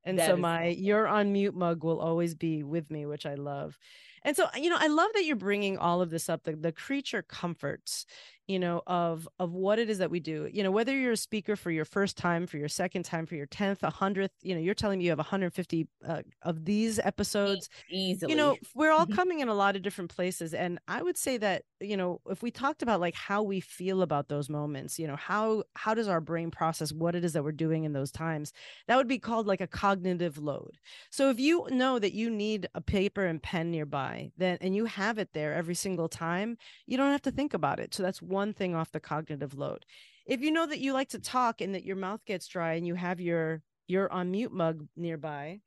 [0.08, 3.26] And that so my so you're on mute mug will always be with me, which
[3.26, 3.78] I love.
[4.24, 6.72] And so, you know, I love that you're bringing all of this up, the, the
[6.72, 8.06] creature comforts,
[8.48, 10.50] you know, of of what it is that we do.
[10.52, 13.36] You know, whether you're a speaker for your first time, for your second time, for
[13.36, 17.68] your 10th, 100th, you know, you're telling me you have 150 uh, of these episodes.
[17.92, 18.32] Easily.
[18.32, 20.54] You know, we're all coming in a lot of different places.
[20.54, 24.02] And I would say that, you know, if we talked about like how we feel
[24.02, 27.44] about those moments, you know, how how does our brain process what it is that
[27.44, 28.54] we're doing in those times,
[28.88, 30.78] that would be called like a cognitive load.
[31.10, 34.86] So if you know that you need a paper and pen nearby, then and you
[34.86, 37.94] have it there every single time, you don't have to think about it.
[37.94, 39.84] So that's one one thing off the cognitive load.
[40.28, 42.86] If you know that you like to talk and that your mouth gets dry and
[42.86, 45.62] you have your your on mute mug nearby,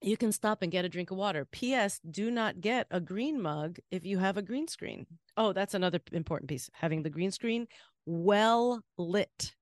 [0.00, 1.44] you can stop and get a drink of water.
[1.50, 1.98] P.S.
[2.08, 5.06] Do not get a green mug if you have a green screen.
[5.36, 6.70] Oh, that's another important piece.
[6.74, 7.66] Having the green screen
[8.06, 9.54] well lit,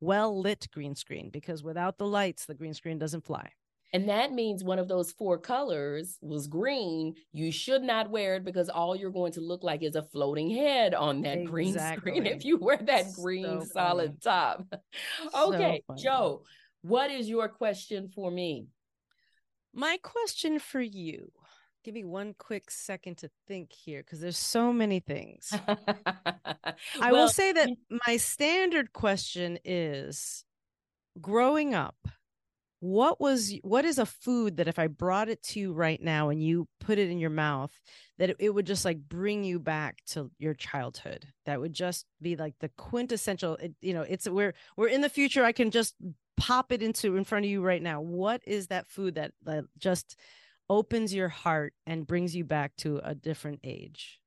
[0.00, 3.52] well lit green screen, because without the lights, the green screen doesn't fly.
[3.92, 7.14] And that means one of those four colors was green.
[7.32, 10.50] You should not wear it because all you're going to look like is a floating
[10.50, 11.50] head on that exactly.
[11.50, 14.64] green screen if you wear that green so solid top.
[15.34, 16.42] okay, so Joe,
[16.82, 18.68] what is your question for me?
[19.72, 21.30] My question for you
[21.82, 25.50] Give me one quick second to think here because there's so many things.
[27.00, 27.70] I will say that
[28.06, 30.44] my standard question is
[31.18, 31.96] growing up,
[32.80, 36.30] what was what is a food that if I brought it to you right now
[36.30, 37.72] and you put it in your mouth,
[38.18, 41.26] that it, it would just like bring you back to your childhood?
[41.44, 43.56] That would just be like the quintessential.
[43.56, 45.44] It, you know, it's we're we're in the future.
[45.44, 45.94] I can just
[46.38, 48.00] pop it into in front of you right now.
[48.00, 50.16] What is that food that, that just
[50.70, 54.20] opens your heart and brings you back to a different age?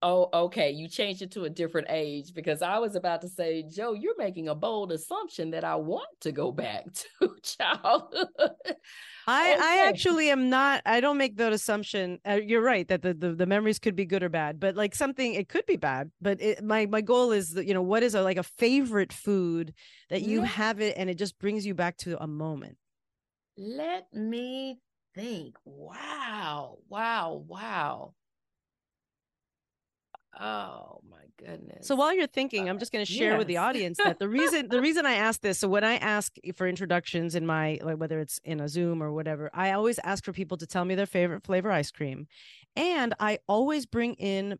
[0.00, 0.70] Oh, okay.
[0.70, 4.16] You changed it to a different age because I was about to say, JO, you're
[4.16, 6.84] making a bold assumption that I want to go back
[7.20, 8.28] to childhood.
[9.26, 9.60] I, okay.
[9.60, 10.82] I actually am not.
[10.86, 12.20] I don't make that assumption.
[12.26, 14.94] Uh, you're right that the, the, the memories could be good or bad, but like
[14.94, 16.12] something it could be bad.
[16.20, 19.12] But it, my my goal is that you know what is a like a favorite
[19.12, 19.74] food
[20.10, 20.46] that you yeah.
[20.46, 22.76] have it and it just brings you back to a moment.
[23.56, 24.78] Let me
[25.14, 25.56] think.
[25.64, 28.14] Wow, wow, wow.
[30.40, 31.86] Oh my goodness.
[31.86, 33.38] So while you're thinking, I'm just going to share yes.
[33.38, 36.36] with the audience that the reason the reason I ask this, so when I ask
[36.54, 40.24] for introductions in my like whether it's in a Zoom or whatever, I always ask
[40.24, 42.28] for people to tell me their favorite flavor ice cream.
[42.76, 44.58] And I always bring in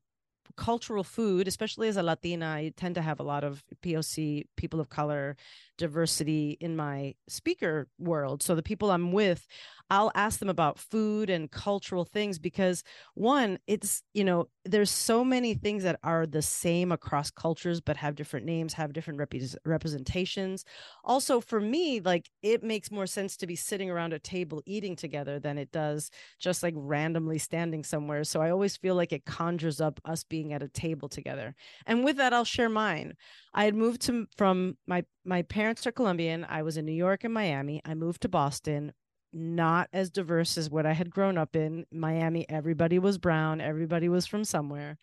[0.57, 4.81] cultural food, especially as a Latina, I tend to have a lot of POC, people
[4.81, 5.37] of color,
[5.79, 8.43] diversity in my speaker world.
[8.43, 9.47] So the people I'm with,
[9.91, 15.25] I'll ask them about food and cultural things because one, it's, you know, there's so
[15.25, 19.33] many things that are the same across cultures, but have different names, have different rep-
[19.65, 20.65] representations.
[21.05, 24.95] Also, for me, like it makes more sense to be sitting around a table eating
[24.95, 28.25] together than it does just like randomly standing somewhere.
[28.25, 31.55] So I always feel like it conjures up us being at a table together.
[31.87, 33.15] And with that, I'll share mine.
[33.55, 36.47] I had moved to from my my parents are Colombian.
[36.49, 37.83] I was in New York and Miami.
[37.85, 38.93] I moved to Boston
[39.31, 41.85] not as diverse as what I had grown up in.
[41.93, 44.97] Miami, everybody was brown, everybody was from somewhere.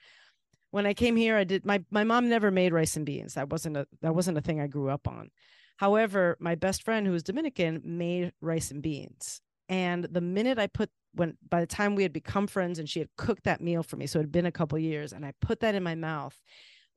[0.71, 3.35] When I came here, I did my my mom never made rice and beans.
[3.35, 5.29] That wasn't a that wasn't a thing I grew up on.
[5.77, 9.41] However, my best friend who was Dominican made rice and beans.
[9.69, 12.99] And the minute I put when by the time we had become friends and she
[12.99, 15.33] had cooked that meal for me, so it had been a couple years, and I
[15.39, 16.35] put that in my mouth,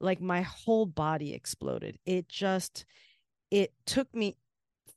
[0.01, 1.99] like my whole body exploded.
[2.07, 2.87] It just
[3.51, 4.37] it took me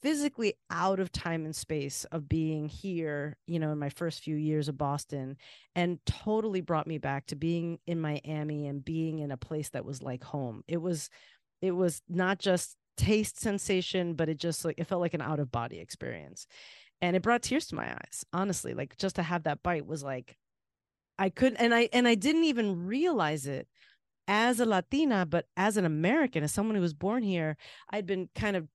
[0.02, 4.36] physically out of time and space of being here, you know, in my first few
[4.36, 5.38] years of Boston
[5.76, 9.86] and totally brought me back to being in Miami and being in a place that
[9.86, 10.64] was like home.
[10.68, 11.10] It was
[11.62, 15.40] it was not just taste sensation, but it just like it felt like an out
[15.40, 16.48] of body experience.
[17.02, 18.74] And it brought tears to my eyes, honestly.
[18.74, 20.38] Like just to have that bite was like
[21.20, 23.68] I couldn't and I and I didn't even realize it
[24.32, 27.58] as a Latina, but as an American, as someone who was born here,
[27.90, 28.66] I'd been kind of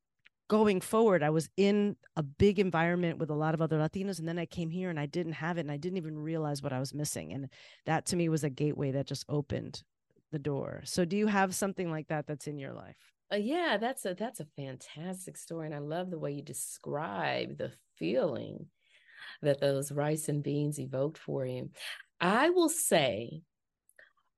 [0.48, 4.18] going forward, I was in a big environment with a lot of other Latinos.
[4.18, 5.62] And then I came here and I didn't have it.
[5.62, 7.32] And I didn't even realize what I was missing.
[7.32, 7.48] And
[7.86, 9.82] that to me was a gateway that just opened
[10.30, 10.82] the door.
[10.84, 12.96] So do you have something like that that's in your life?
[13.32, 17.58] Uh, yeah, that's a that's a fantastic story, and I love the way you describe
[17.58, 18.66] the feeling
[19.42, 21.70] that those rice and beans evoked for you.
[22.20, 23.42] I will say,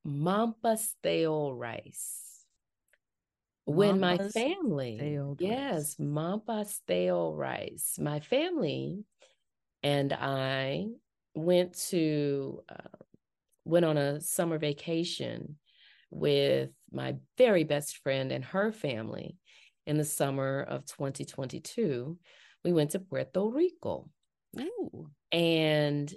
[0.08, 2.24] Mamposteao rice.
[3.66, 7.98] When my family yes mamposteao rice.
[8.00, 9.04] My family
[9.82, 10.86] and i
[11.34, 12.96] went to uh,
[13.64, 15.56] went on a summer vacation
[16.10, 19.36] with my very best friend and her family
[19.86, 22.18] in the summer of 2022
[22.64, 24.08] we went to puerto rico.
[24.58, 25.10] Ooh.
[25.30, 26.12] and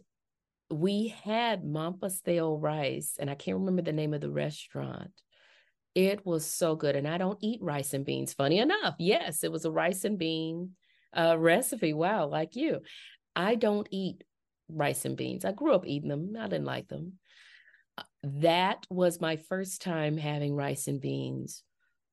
[0.72, 5.12] we had mamposteao rice and i can't remember the name of the restaurant
[5.96, 6.96] it was so good.
[6.96, 8.34] And I don't eat rice and beans.
[8.34, 10.72] Funny enough, yes, it was a rice and bean
[11.16, 11.94] uh, recipe.
[11.94, 12.80] Wow, like you.
[13.36, 14.24] I don't eat
[14.70, 15.44] rice and beans.
[15.44, 17.14] I grew up eating them, I didn't like them.
[17.98, 21.64] Uh, that was my first time having rice and beans.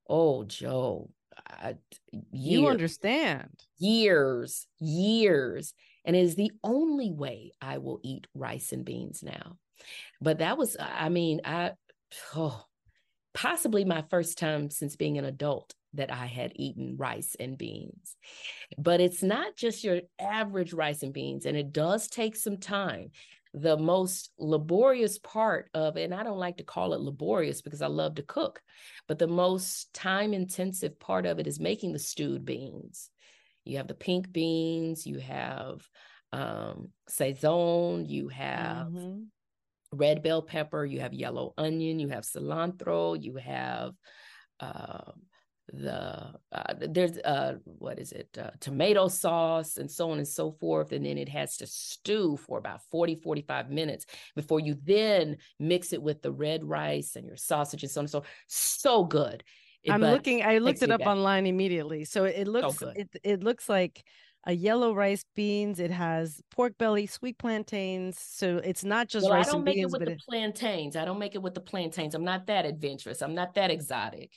[0.08, 1.10] Oh, JO.
[1.46, 1.76] I,
[2.32, 3.50] you understand.
[3.78, 5.72] Years, years.
[6.08, 9.58] And it is the only way I will eat rice and beans now.
[10.22, 11.72] But that was, I mean, I,
[12.34, 12.64] oh,
[13.34, 18.16] possibly my first time since being an adult that I had eaten rice and beans.
[18.78, 23.11] But it's not just your average rice and beans, and it does take some time.
[23.52, 27.86] The most laborious part of, and I don't like to call it laborious because I
[27.86, 28.62] love to cook,
[29.09, 33.11] but the most time intensive part of it is making the stewed beans.
[33.68, 35.86] You have the pink beans, you have
[36.32, 39.22] um, sazón, you have mm-hmm.
[39.92, 43.92] red bell pepper, you have yellow onion, you have cilantro, you have
[44.60, 45.12] uh,
[45.72, 50.52] the uh, there's uh what is it uh, tomato sauce and so on and so
[50.52, 50.92] forth.
[50.92, 55.92] And then it has to stew for about 40 45 minutes before you then mix
[55.92, 59.44] it with the red rice and your sausage and so on and so so good
[59.91, 61.09] i'm looking i looked it up back.
[61.09, 64.05] online immediately so it looks so it, it looks like
[64.49, 65.78] a yellow rice beans.
[65.78, 68.18] It has pork belly, sweet plantains.
[68.18, 70.22] So it's not just well, rice I don't make beans, it with the it...
[70.26, 70.97] plantains.
[70.97, 72.14] I don't make it with the plantains.
[72.14, 73.20] I'm not that adventurous.
[73.20, 74.32] I'm not that exotic.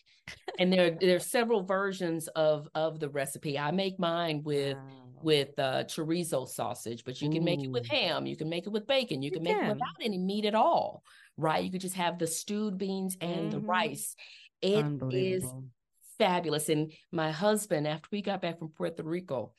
[0.60, 3.58] and there there are several versions of of the recipe.
[3.58, 4.84] I make mine with wow.
[5.22, 7.45] with uh, chorizo sausage, but you can Ooh.
[7.45, 8.26] make it with ham.
[8.26, 9.22] You can make it with bacon.
[9.22, 11.04] You, you can make it without any meat at all.
[11.38, 11.64] Right?
[11.64, 13.49] You could just have the stewed beans and mm-hmm.
[13.52, 14.16] the rice.
[14.62, 15.45] It is
[16.18, 16.70] fabulous.
[16.70, 19.53] And my husband, after we got back from Puerto Rico,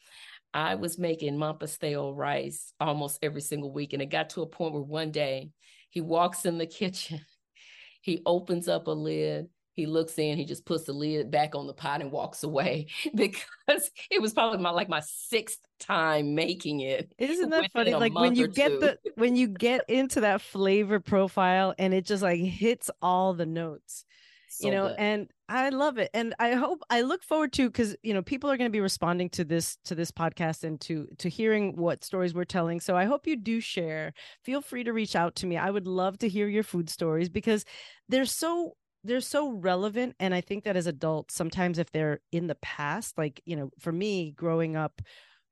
[0.54, 3.92] I was making mamposteao rice almost every single week.
[3.92, 5.50] And it got to a point where one day
[5.90, 7.20] he walks in the kitchen,
[8.02, 11.66] he opens up a lid, he looks in, he just puts the lid back on
[11.66, 16.80] the pot and walks away because it was probably my like my sixth time making
[16.80, 17.12] it.
[17.18, 17.94] Isn't that funny?
[17.94, 18.78] Like when you get two.
[18.78, 23.46] the when you get into that flavor profile and it just like hits all the
[23.46, 24.04] notes.
[24.52, 24.96] So you know, good.
[24.98, 26.10] and I love it.
[26.12, 28.80] And I hope I look forward to because you know people are going to be
[28.80, 32.80] responding to this to this podcast and to to hearing what stories we're telling.
[32.80, 34.12] So I hope you do share.
[34.44, 35.56] Feel free to reach out to me.
[35.56, 37.64] I would love to hear your food stories because
[38.08, 42.46] they're so they're so relevant and i think that as adults sometimes if they're in
[42.46, 45.02] the past like you know for me growing up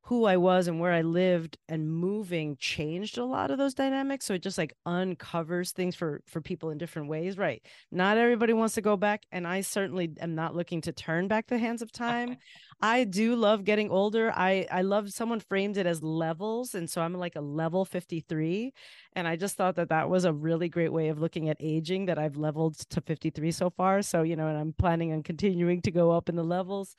[0.05, 4.24] who I was and where I lived and moving changed a lot of those dynamics.
[4.24, 7.36] So it just like uncovers things for for people in different ways.
[7.36, 7.62] Right.
[7.92, 9.24] Not everybody wants to go back.
[9.30, 12.38] And I certainly am not looking to turn back the hands of time.
[12.82, 14.32] I do love getting older.
[14.34, 16.74] I I love someone framed it as levels.
[16.74, 18.72] And so I'm like a level 53.
[19.14, 22.07] And I just thought that that was a really great way of looking at aging
[22.07, 24.01] that I've leveled to 53 so far.
[24.01, 26.96] So, you know, and I'm planning on continuing to go up in the levels.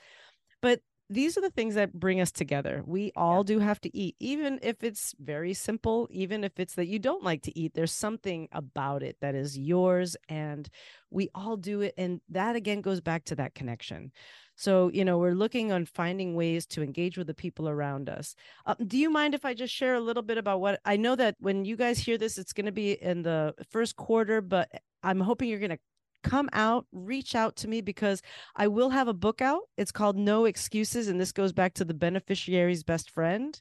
[0.61, 0.81] But
[1.11, 2.83] these are the things that bring us together.
[2.85, 3.55] We all yeah.
[3.55, 7.23] do have to eat, even if it's very simple, even if it's that you don't
[7.23, 10.69] like to eat, there's something about it that is yours and
[11.09, 11.93] we all do it.
[11.97, 14.11] And that again goes back to that connection.
[14.55, 18.35] So, you know, we're looking on finding ways to engage with the people around us.
[18.65, 21.15] Uh, do you mind if I just share a little bit about what I know
[21.15, 24.69] that when you guys hear this, it's going to be in the first quarter, but
[25.03, 25.79] I'm hoping you're going to
[26.23, 28.21] come out, reach out to me because
[28.55, 29.61] I will have a book out.
[29.77, 31.07] It's called No Excuses.
[31.07, 33.59] And this goes back to the beneficiary's best friend.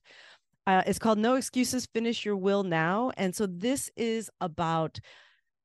[0.66, 3.12] Uh, it's called No Excuses Finish Your Will Now.
[3.16, 5.00] And so this is about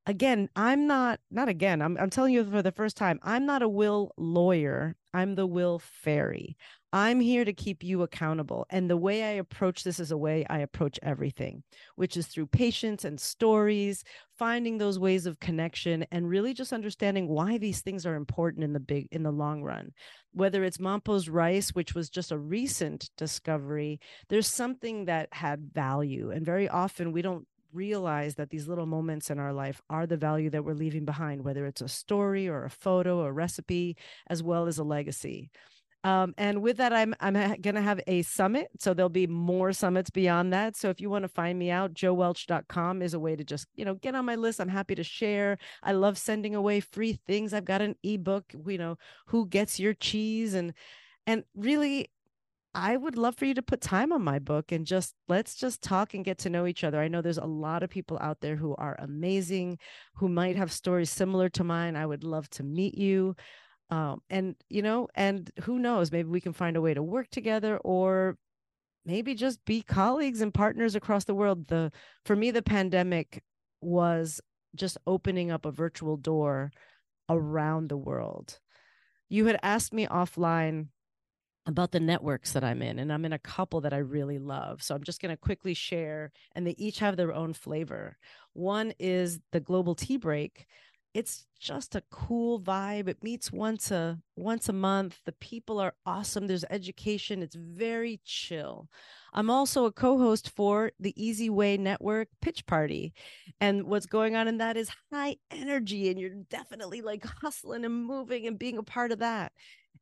[0.07, 1.81] again, I'm not not again.
[1.81, 4.95] I'm I'm telling you for the first time, I'm not a will lawyer.
[5.13, 6.57] I'm the will fairy.
[6.95, 8.65] I'm here to keep you accountable.
[8.69, 11.61] And the way I approach this is a way I approach everything,
[11.97, 14.05] which is through patience and stories,
[14.37, 18.71] finding those ways of connection and really just understanding why these things are important in
[18.71, 19.91] the big in the long run.
[20.31, 26.31] Whether it's Mampo's rice, which was just a recent discovery, there's something that had value.
[26.31, 30.15] And very often we don't realize that these little moments in our life are the
[30.15, 34.41] value that we're leaving behind, whether it's a story or a photo, a recipe, as
[34.41, 35.51] well as a legacy.
[36.06, 38.68] Um, and with that, I'm I'm going to have a summit.
[38.80, 40.76] So there'll be more summits beyond that.
[40.76, 43.86] So if you want to find me out, joewelch.com is a way to just, you
[43.86, 44.62] know, get on my list.
[44.62, 45.58] I'm happy to share.
[45.82, 47.56] I love sending away free things.
[47.56, 50.74] I've got an ebook, you know, who gets your cheese and
[51.26, 52.12] and really
[52.76, 55.82] I would love for you to put time on my book and just let's just
[55.82, 56.99] talk and get to know each other.
[56.99, 59.80] I know there's a lot of people out there who are amazing,
[60.16, 61.95] who might have stories similar to mine.
[61.95, 63.36] I would love to meet you
[63.89, 67.29] um, and you know and who knows maybe we can find a way to work
[67.29, 68.38] together or
[69.05, 71.91] maybe just be colleagues and partners across the world the
[72.25, 73.43] for me the pandemic
[73.81, 74.41] was
[74.75, 76.71] just opening up a virtual door
[77.29, 78.59] around the world
[79.29, 80.88] you had asked me offline
[81.67, 84.83] about the networks that I'm in, and I'm in a couple that I really love.
[84.83, 88.17] So I'm just going to quickly share, and they each have their own flavor.
[88.53, 90.67] One is the Global Tea Break,
[91.16, 93.07] it's just a cool vibe.
[93.07, 95.22] It meets once a once a month.
[95.26, 96.45] The people are awesome.
[96.45, 97.41] There's education.
[97.41, 98.89] It's very chill.
[99.34, 103.13] I'm also a co-host for the easy way network pitch party.
[103.61, 108.05] And what's going on in that is high energy and you're definitely like hustling and
[108.05, 109.53] moving and being a part of that.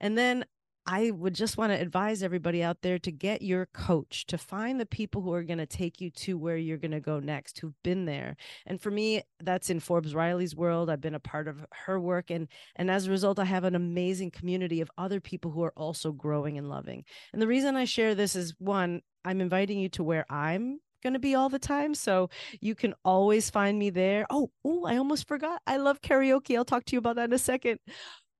[0.02, 0.46] And then
[0.86, 4.80] I would just want to advise everybody out there to get your coach, to find
[4.80, 7.60] the people who are going to take you to where you're going to go next,
[7.60, 8.36] who've been there.
[8.66, 10.90] And for me, that's in Forbes Riley's world.
[10.90, 12.30] I've been a part of her work.
[12.30, 15.74] And, and as a result, I have an amazing community of other people who are
[15.78, 17.06] also growing and loving.
[17.32, 21.14] And the reason I share this is one, I'm inviting you to where I'm going
[21.14, 21.94] to be all the time.
[21.94, 22.30] So
[22.60, 24.26] you can always find me there.
[24.30, 25.62] Oh, oh, I almost forgot.
[25.68, 26.58] I love karaoke.
[26.58, 27.80] I'll talk to you about that in a second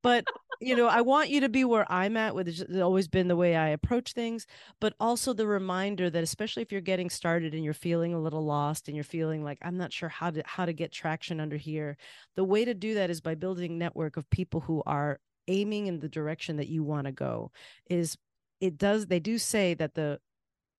[0.04, 0.26] but
[0.62, 3.36] you know, I want you to be where I'm at, which has always been the
[3.36, 4.46] way I approach things,
[4.80, 8.46] but also the reminder that especially if you're getting started and you're feeling a little
[8.46, 11.58] lost and you're feeling like I'm not sure how to how to get traction under
[11.58, 11.98] here,
[12.36, 16.00] the way to do that is by building network of people who are aiming in
[16.00, 17.52] the direction that you want to go.
[17.90, 18.18] Is
[18.62, 20.20] it does they do say that the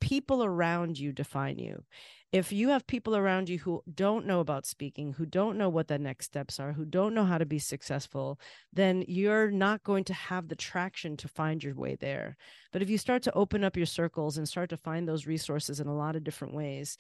[0.05, 1.83] people around you define you
[2.35, 5.87] if you have people around you who don't know about speaking, who don't know what
[5.87, 8.41] the next steps are, who don't know how to be successful,
[8.73, 12.37] then you're not going to have the traction to find your way there.
[12.73, 15.79] But if you start to open up your circles and start to find those resources
[15.79, 16.99] in a lot of different ways,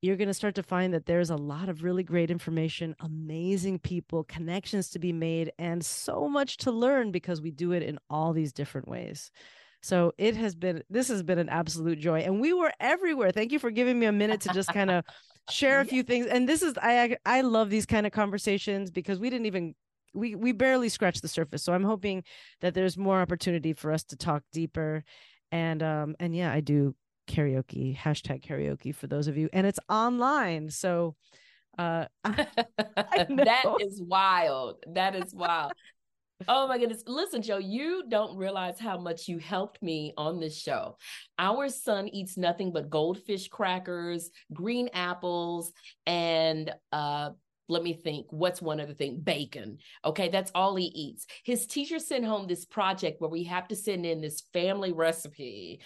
[0.00, 3.80] you're going to start to find that there's a lot of really great information, amazing
[3.80, 7.98] people, connections to be made, and so much to learn because we do it in
[8.08, 9.30] all these different ways.
[9.82, 13.30] So it has been this has been an absolute joy, and we were everywhere.
[13.30, 15.04] Thank you for giving me a minute to just kind of
[15.50, 16.26] share a few things.
[16.26, 19.74] And this is I I love these kind of conversations because we didn't even
[20.14, 21.62] we we barely scratched the surface.
[21.62, 22.24] So I'm hoping
[22.60, 25.02] that there's more opportunity for us to talk deeper.
[25.50, 26.94] And um and yeah, I do
[27.26, 30.68] karaoke hashtag karaoke for those of you, and it's online.
[30.68, 31.16] So
[31.78, 34.76] uh that is wild.
[34.88, 35.72] That is wild
[36.48, 37.02] oh my goodness.
[37.06, 40.96] Listen, JO, you don't realize how much you helped me on this show.
[41.38, 45.72] Our son eats nothing but goldfish crackers, green apples,
[46.06, 47.30] and uh
[47.70, 52.00] let me think what's one other thing bacon okay that's all he eats his teacher
[52.00, 55.80] sent home this project where we have to send in this family recipe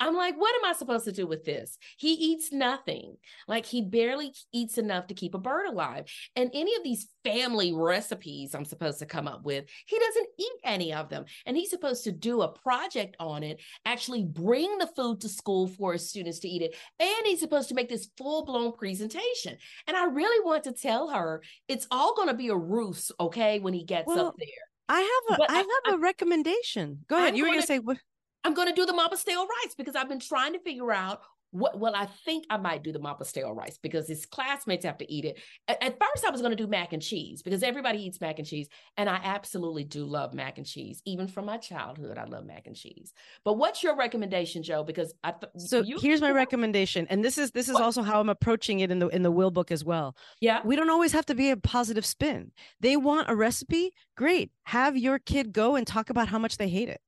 [0.00, 1.76] I'm like, what am I supposed to do with this?
[1.98, 3.16] He eats nothing.
[3.46, 6.06] Like he barely eats enough to keep a bird alive.
[6.34, 10.52] And any of these family recipes I'm supposed to come up with, he doesn't eat
[10.64, 11.26] any of them.
[11.44, 15.68] And he's supposed to do a project on it, actually bring the food to school
[15.68, 16.74] for his students to eat it.
[16.98, 19.58] And he's supposed to make this full blown presentation.
[19.86, 23.58] And I really want to tell her it's all going to be a ruse, okay,
[23.60, 24.48] when he gets well, up there.
[24.88, 27.04] I have a, I, I have I, a recommendation.
[27.08, 27.28] Go ahead.
[27.28, 27.98] I'm you were going to say what?
[28.44, 31.20] I'm going to do the mama stale rice because I've been trying to figure out
[31.52, 34.98] what well i think i might do the mama stale rice because his classmates have
[34.98, 35.38] to eat it.
[35.66, 38.38] At, at first i was going to do mac and cheese because everybody eats mac
[38.38, 41.02] and cheese and i absolutely do love mac and cheese.
[41.04, 43.12] Even from my childhood i love mac and cheese.
[43.44, 44.84] But what's your recommendation JO?
[44.84, 47.82] Because i th- so you- here's my recommendation and this is this is what?
[47.82, 50.16] also how i'm approaching it in the in the will book as well.
[50.40, 50.60] Yeah.
[50.64, 52.52] We don't always have to be a positive spin.
[52.80, 53.92] They want a recipe?
[54.16, 54.50] Great.
[54.64, 57.00] Have your kid go and talk about how much they hate it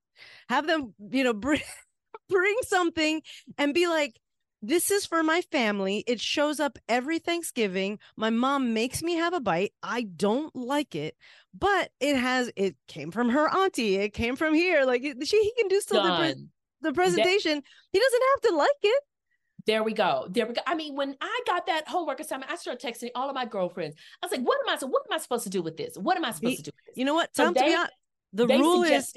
[0.48, 1.60] have them, you know, bring
[2.28, 3.22] bring something
[3.58, 4.18] and be like,
[4.62, 6.04] this is for my family.
[6.06, 7.98] It shows up every Thanksgiving.
[8.16, 9.72] My mom makes me have a bite.
[9.82, 11.16] I don't like it,
[11.52, 13.96] but it has it came from her auntie.
[13.96, 14.84] It came from here.
[14.84, 16.46] Like she he can do still the, pre-
[16.80, 17.56] the, presentation.
[17.56, 19.02] That- he doesn't have to like it.
[19.66, 20.26] There we go.
[20.28, 20.62] There we go.
[20.66, 23.96] I mean, when I got that homework assignment, I started texting all of my girlfriends.
[24.20, 24.78] I was like, "What am I?
[24.78, 25.96] So what am I supposed to do with this?
[25.96, 27.34] What am I supposed to do?" You know what?
[27.34, 27.76] So they,
[28.32, 29.12] the rule is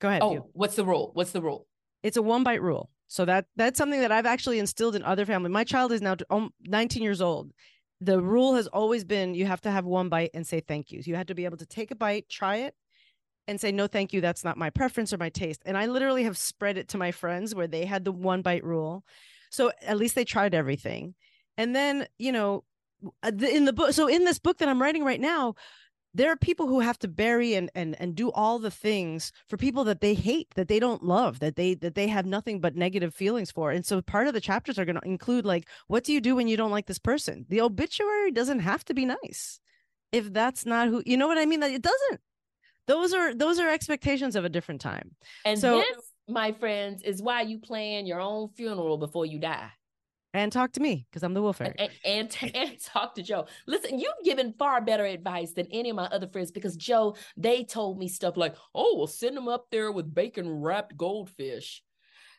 [0.00, 0.22] Go ahead.
[0.22, 0.44] Oh, you.
[0.52, 1.10] what's the rule?
[1.14, 1.66] What's the rule?
[2.02, 2.90] It's a one bite rule.
[3.08, 5.50] So that that's something that I've actually instilled in other family.
[5.50, 6.16] My child is now
[6.64, 7.52] 19 years old.
[8.00, 11.00] The rule has always been you have to have one bite and say thank you.
[11.04, 12.74] You have to be able to take a bite, try it,
[13.48, 16.24] and say no thank you that's not my preference or my taste and i literally
[16.24, 19.04] have spread it to my friends where they had the one bite rule
[19.50, 21.14] so at least they tried everything
[21.56, 22.64] and then you know
[23.22, 25.54] uh, in the book so in this book that i'm writing right now
[26.16, 29.56] there are people who have to bury and and and do all the things for
[29.56, 32.74] people that they hate that they don't love that they that they have nothing but
[32.74, 36.04] negative feelings for and so part of the chapters are going to include like what
[36.04, 37.44] do you do when you don't like this person?
[37.48, 39.60] The obituary doesn't have to be nice
[40.10, 41.60] if that's not who you know what i mean?
[41.60, 42.20] That it doesn't.
[42.86, 45.16] Those are those are expectations of a different time.
[45.44, 49.70] And so this my friends is why you plan your own funeral before you die
[50.38, 51.74] and talk to me because I'm the wolf and,
[52.04, 53.46] and, and, talk to JO.
[53.66, 57.64] Listen, you've given far better advice than any of my other friends because JO, they
[57.64, 61.82] told me stuff like, "Oh, we'll send them up there with bacon wrapped goldfish."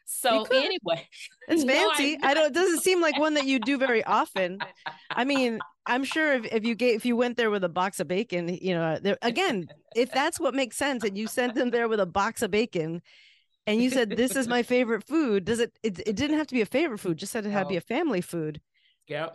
[0.05, 1.07] So anyway,
[1.49, 2.17] it's fancy.
[2.17, 2.47] No, I, I, don't.
[2.47, 4.59] It doesn't seem like one that you do very often.
[5.09, 7.99] I mean, I'm sure if, if you gave if you went there with a box
[7.99, 11.71] of bacon, you know, there, again, if that's what makes sense, and you sent them
[11.71, 13.01] there with a box of bacon,
[13.67, 15.45] and you said this is my favorite food.
[15.45, 15.99] Does it, it?
[15.99, 17.17] It didn't have to be a favorite food.
[17.17, 18.61] Just said it had to be a family food.
[19.07, 19.29] yeah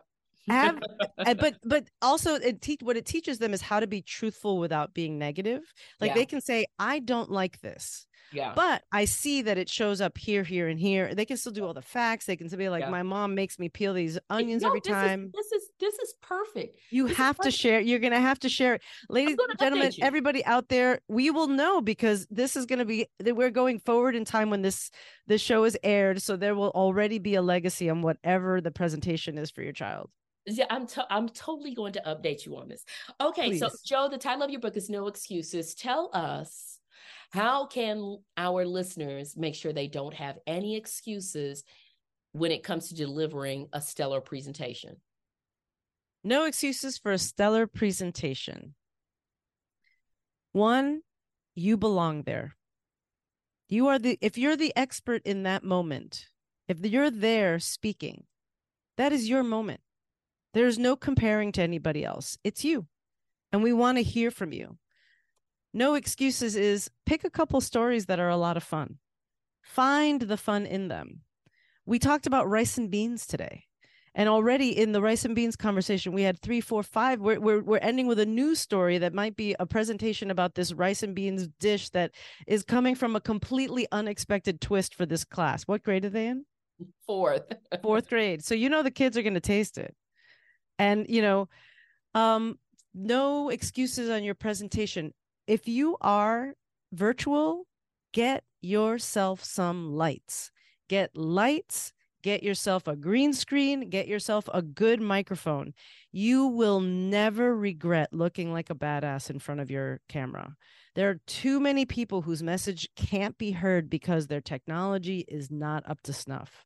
[0.49, 0.79] have
[1.27, 4.59] eh, but but also it teach what it teaches them is how to be truthful
[4.59, 5.63] without being negative
[6.01, 6.15] like yeah.
[6.15, 8.53] they can say i don't like this Yeah.
[8.55, 11.15] But I see that it shows up here, here, and here.
[11.15, 12.27] They can still do all the facts.
[12.27, 12.91] They can still be like, Yeah.
[12.91, 15.31] my mom makes me peel these onions No, every this is- time.
[15.35, 16.79] this is this is perfect.
[16.91, 17.81] You this is have to share.
[17.81, 18.83] You're going to have to share it.
[19.09, 23.07] Ladies and gentlemen, everybody out there, we will know because this is going to be
[23.19, 24.91] that we're going forward in time when this
[25.27, 26.23] this show is aired.
[26.23, 30.11] So there will already be a legacy on whatever the presentation is for your child.
[30.47, 32.85] Yeah, I'm to- I'm totally going to update you on this.
[33.21, 35.75] Okay, so JO, the title of your book is No Excuses.
[35.75, 36.72] Tell us
[37.33, 41.65] how can our listeners make sure they don't have any excuses
[42.33, 44.97] when it comes to delivering a stellar presentation?
[46.23, 48.75] No excuses for a stellar presentation.
[50.53, 51.01] One,
[51.55, 52.55] you belong there.
[53.69, 56.27] You are the, if you're the expert in that moment,
[56.69, 58.25] if you're there speaking,
[58.99, 59.81] that is your moment.
[60.53, 62.37] There's no comparing to anybody else.
[62.45, 62.87] It's you.
[63.51, 64.77] And we want to hear from you.
[65.75, 68.99] No excuses is pick a couple stories that are a lot of fun.
[69.63, 71.21] Find the fun in them.
[71.87, 73.65] We talked about rice and beans today.
[74.15, 77.21] And already in the rice and beans conversation, we had three, four, five.
[77.21, 80.75] We're, we're, we're ending with a news story that might be a presentation about this
[80.75, 82.11] rice and beans dish that
[82.47, 85.63] is coming from a completely unexpected twist for this class.
[85.63, 86.45] What grade are they in?
[87.07, 87.45] Fourth.
[87.83, 88.45] Fourth grade.
[88.45, 89.95] So you know the kids are going to taste it.
[90.79, 91.49] And, you know,
[92.15, 92.59] um,
[92.93, 95.15] no excuses on your presentation.
[95.47, 96.55] If you are
[96.93, 97.67] virtual,
[98.13, 100.51] get yourself some lights.
[100.89, 105.75] Get lights, get yourself a green screen, get yourself a good microphone.
[106.13, 110.55] You will never regret looking like a badass in front of your camera.
[110.95, 115.89] There are too many people whose message can't be heard because their technology is not
[115.89, 116.65] up to snuff.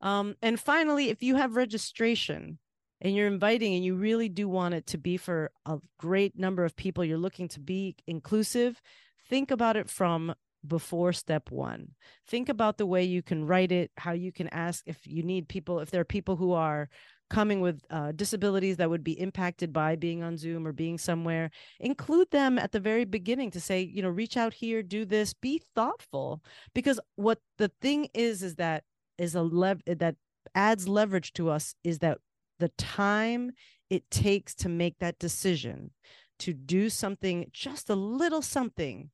[0.00, 2.58] Um, and finally, if you have registration
[3.06, 6.64] and you're inviting and you really do want it to be for a great number
[6.64, 8.82] of people, you're looking to be inclusive,
[9.28, 10.34] think about it from
[10.66, 11.90] before step one.
[12.26, 15.46] Think about the way you can write it, how you can ask if you need
[15.46, 16.88] people, if there are people who are
[17.30, 21.52] coming with uh, disabilities that would be impacted by being on Zoom or being somewhere,
[21.78, 25.32] include them at the very beginning to say, you know, reach out here, do this,
[25.32, 26.42] be thoughtful.
[26.74, 28.82] Because what the thing is, is that
[29.16, 30.16] is a lev that
[30.56, 32.18] adds leverage to us is that
[32.58, 33.52] the time
[33.90, 35.90] it takes to make that decision
[36.38, 39.10] to do something, just a little something,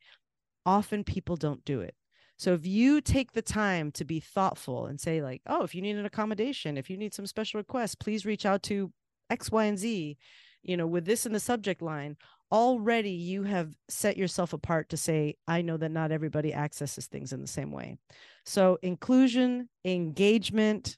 [0.67, 1.95] often people don't do it.
[2.37, 5.83] So if you take the time to be thoughtful and say, like, oh, if you
[5.83, 8.93] need an accommodation, if you need some special requests, please reach out to
[9.31, 10.17] X, Y, and Z,
[10.63, 12.17] you know, with this in the subject line,
[12.51, 17.33] already you have set yourself apart to say, I know that not everybody accesses things
[17.33, 17.97] in the same way.
[18.45, 20.97] So inclusion, engagement,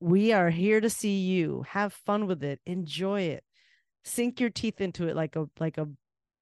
[0.00, 1.64] we are here to see you.
[1.70, 2.60] Have fun with it.
[2.66, 3.44] Enjoy it.
[4.04, 5.88] Sink your teeth into it like a like a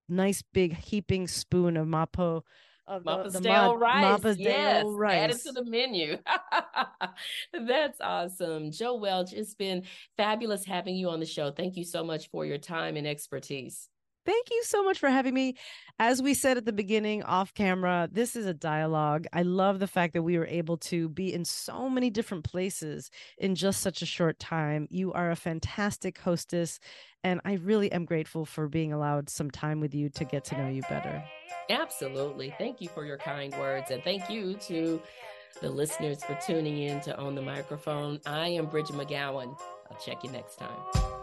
[0.07, 2.41] nice big heaping spoon of mapo
[2.87, 4.03] of the- Mappa the stale mod- rice.
[4.21, 5.15] Mappa's yes, Dale rice.
[5.23, 6.17] add it to the menu.
[7.53, 8.71] That's awesome.
[8.71, 9.83] JO Welch, it's been
[10.17, 11.51] fabulous having you on the show.
[11.51, 13.89] Thank you so much for your time and expertise.
[14.25, 15.55] Thank you so much for having me.
[15.99, 19.27] As we said at the beginning, off camera, this is a dialogue.
[19.31, 23.11] I love the fact that we were able to be in so many different places
[23.37, 24.87] in just such a short time.
[24.89, 26.79] You are a fantastic hostess,
[27.23, 30.57] and I really am grateful for being allowed some time with you to get to
[30.57, 31.23] know you better.
[31.69, 32.53] Absolutely.
[32.57, 33.91] Thank you for your kind words.
[33.91, 35.01] And thank you to
[35.61, 38.19] the listeners for tuning in to Own the Microphone.
[38.25, 39.57] I am Bridgett McGowen.
[39.89, 41.14] I'll check you next time.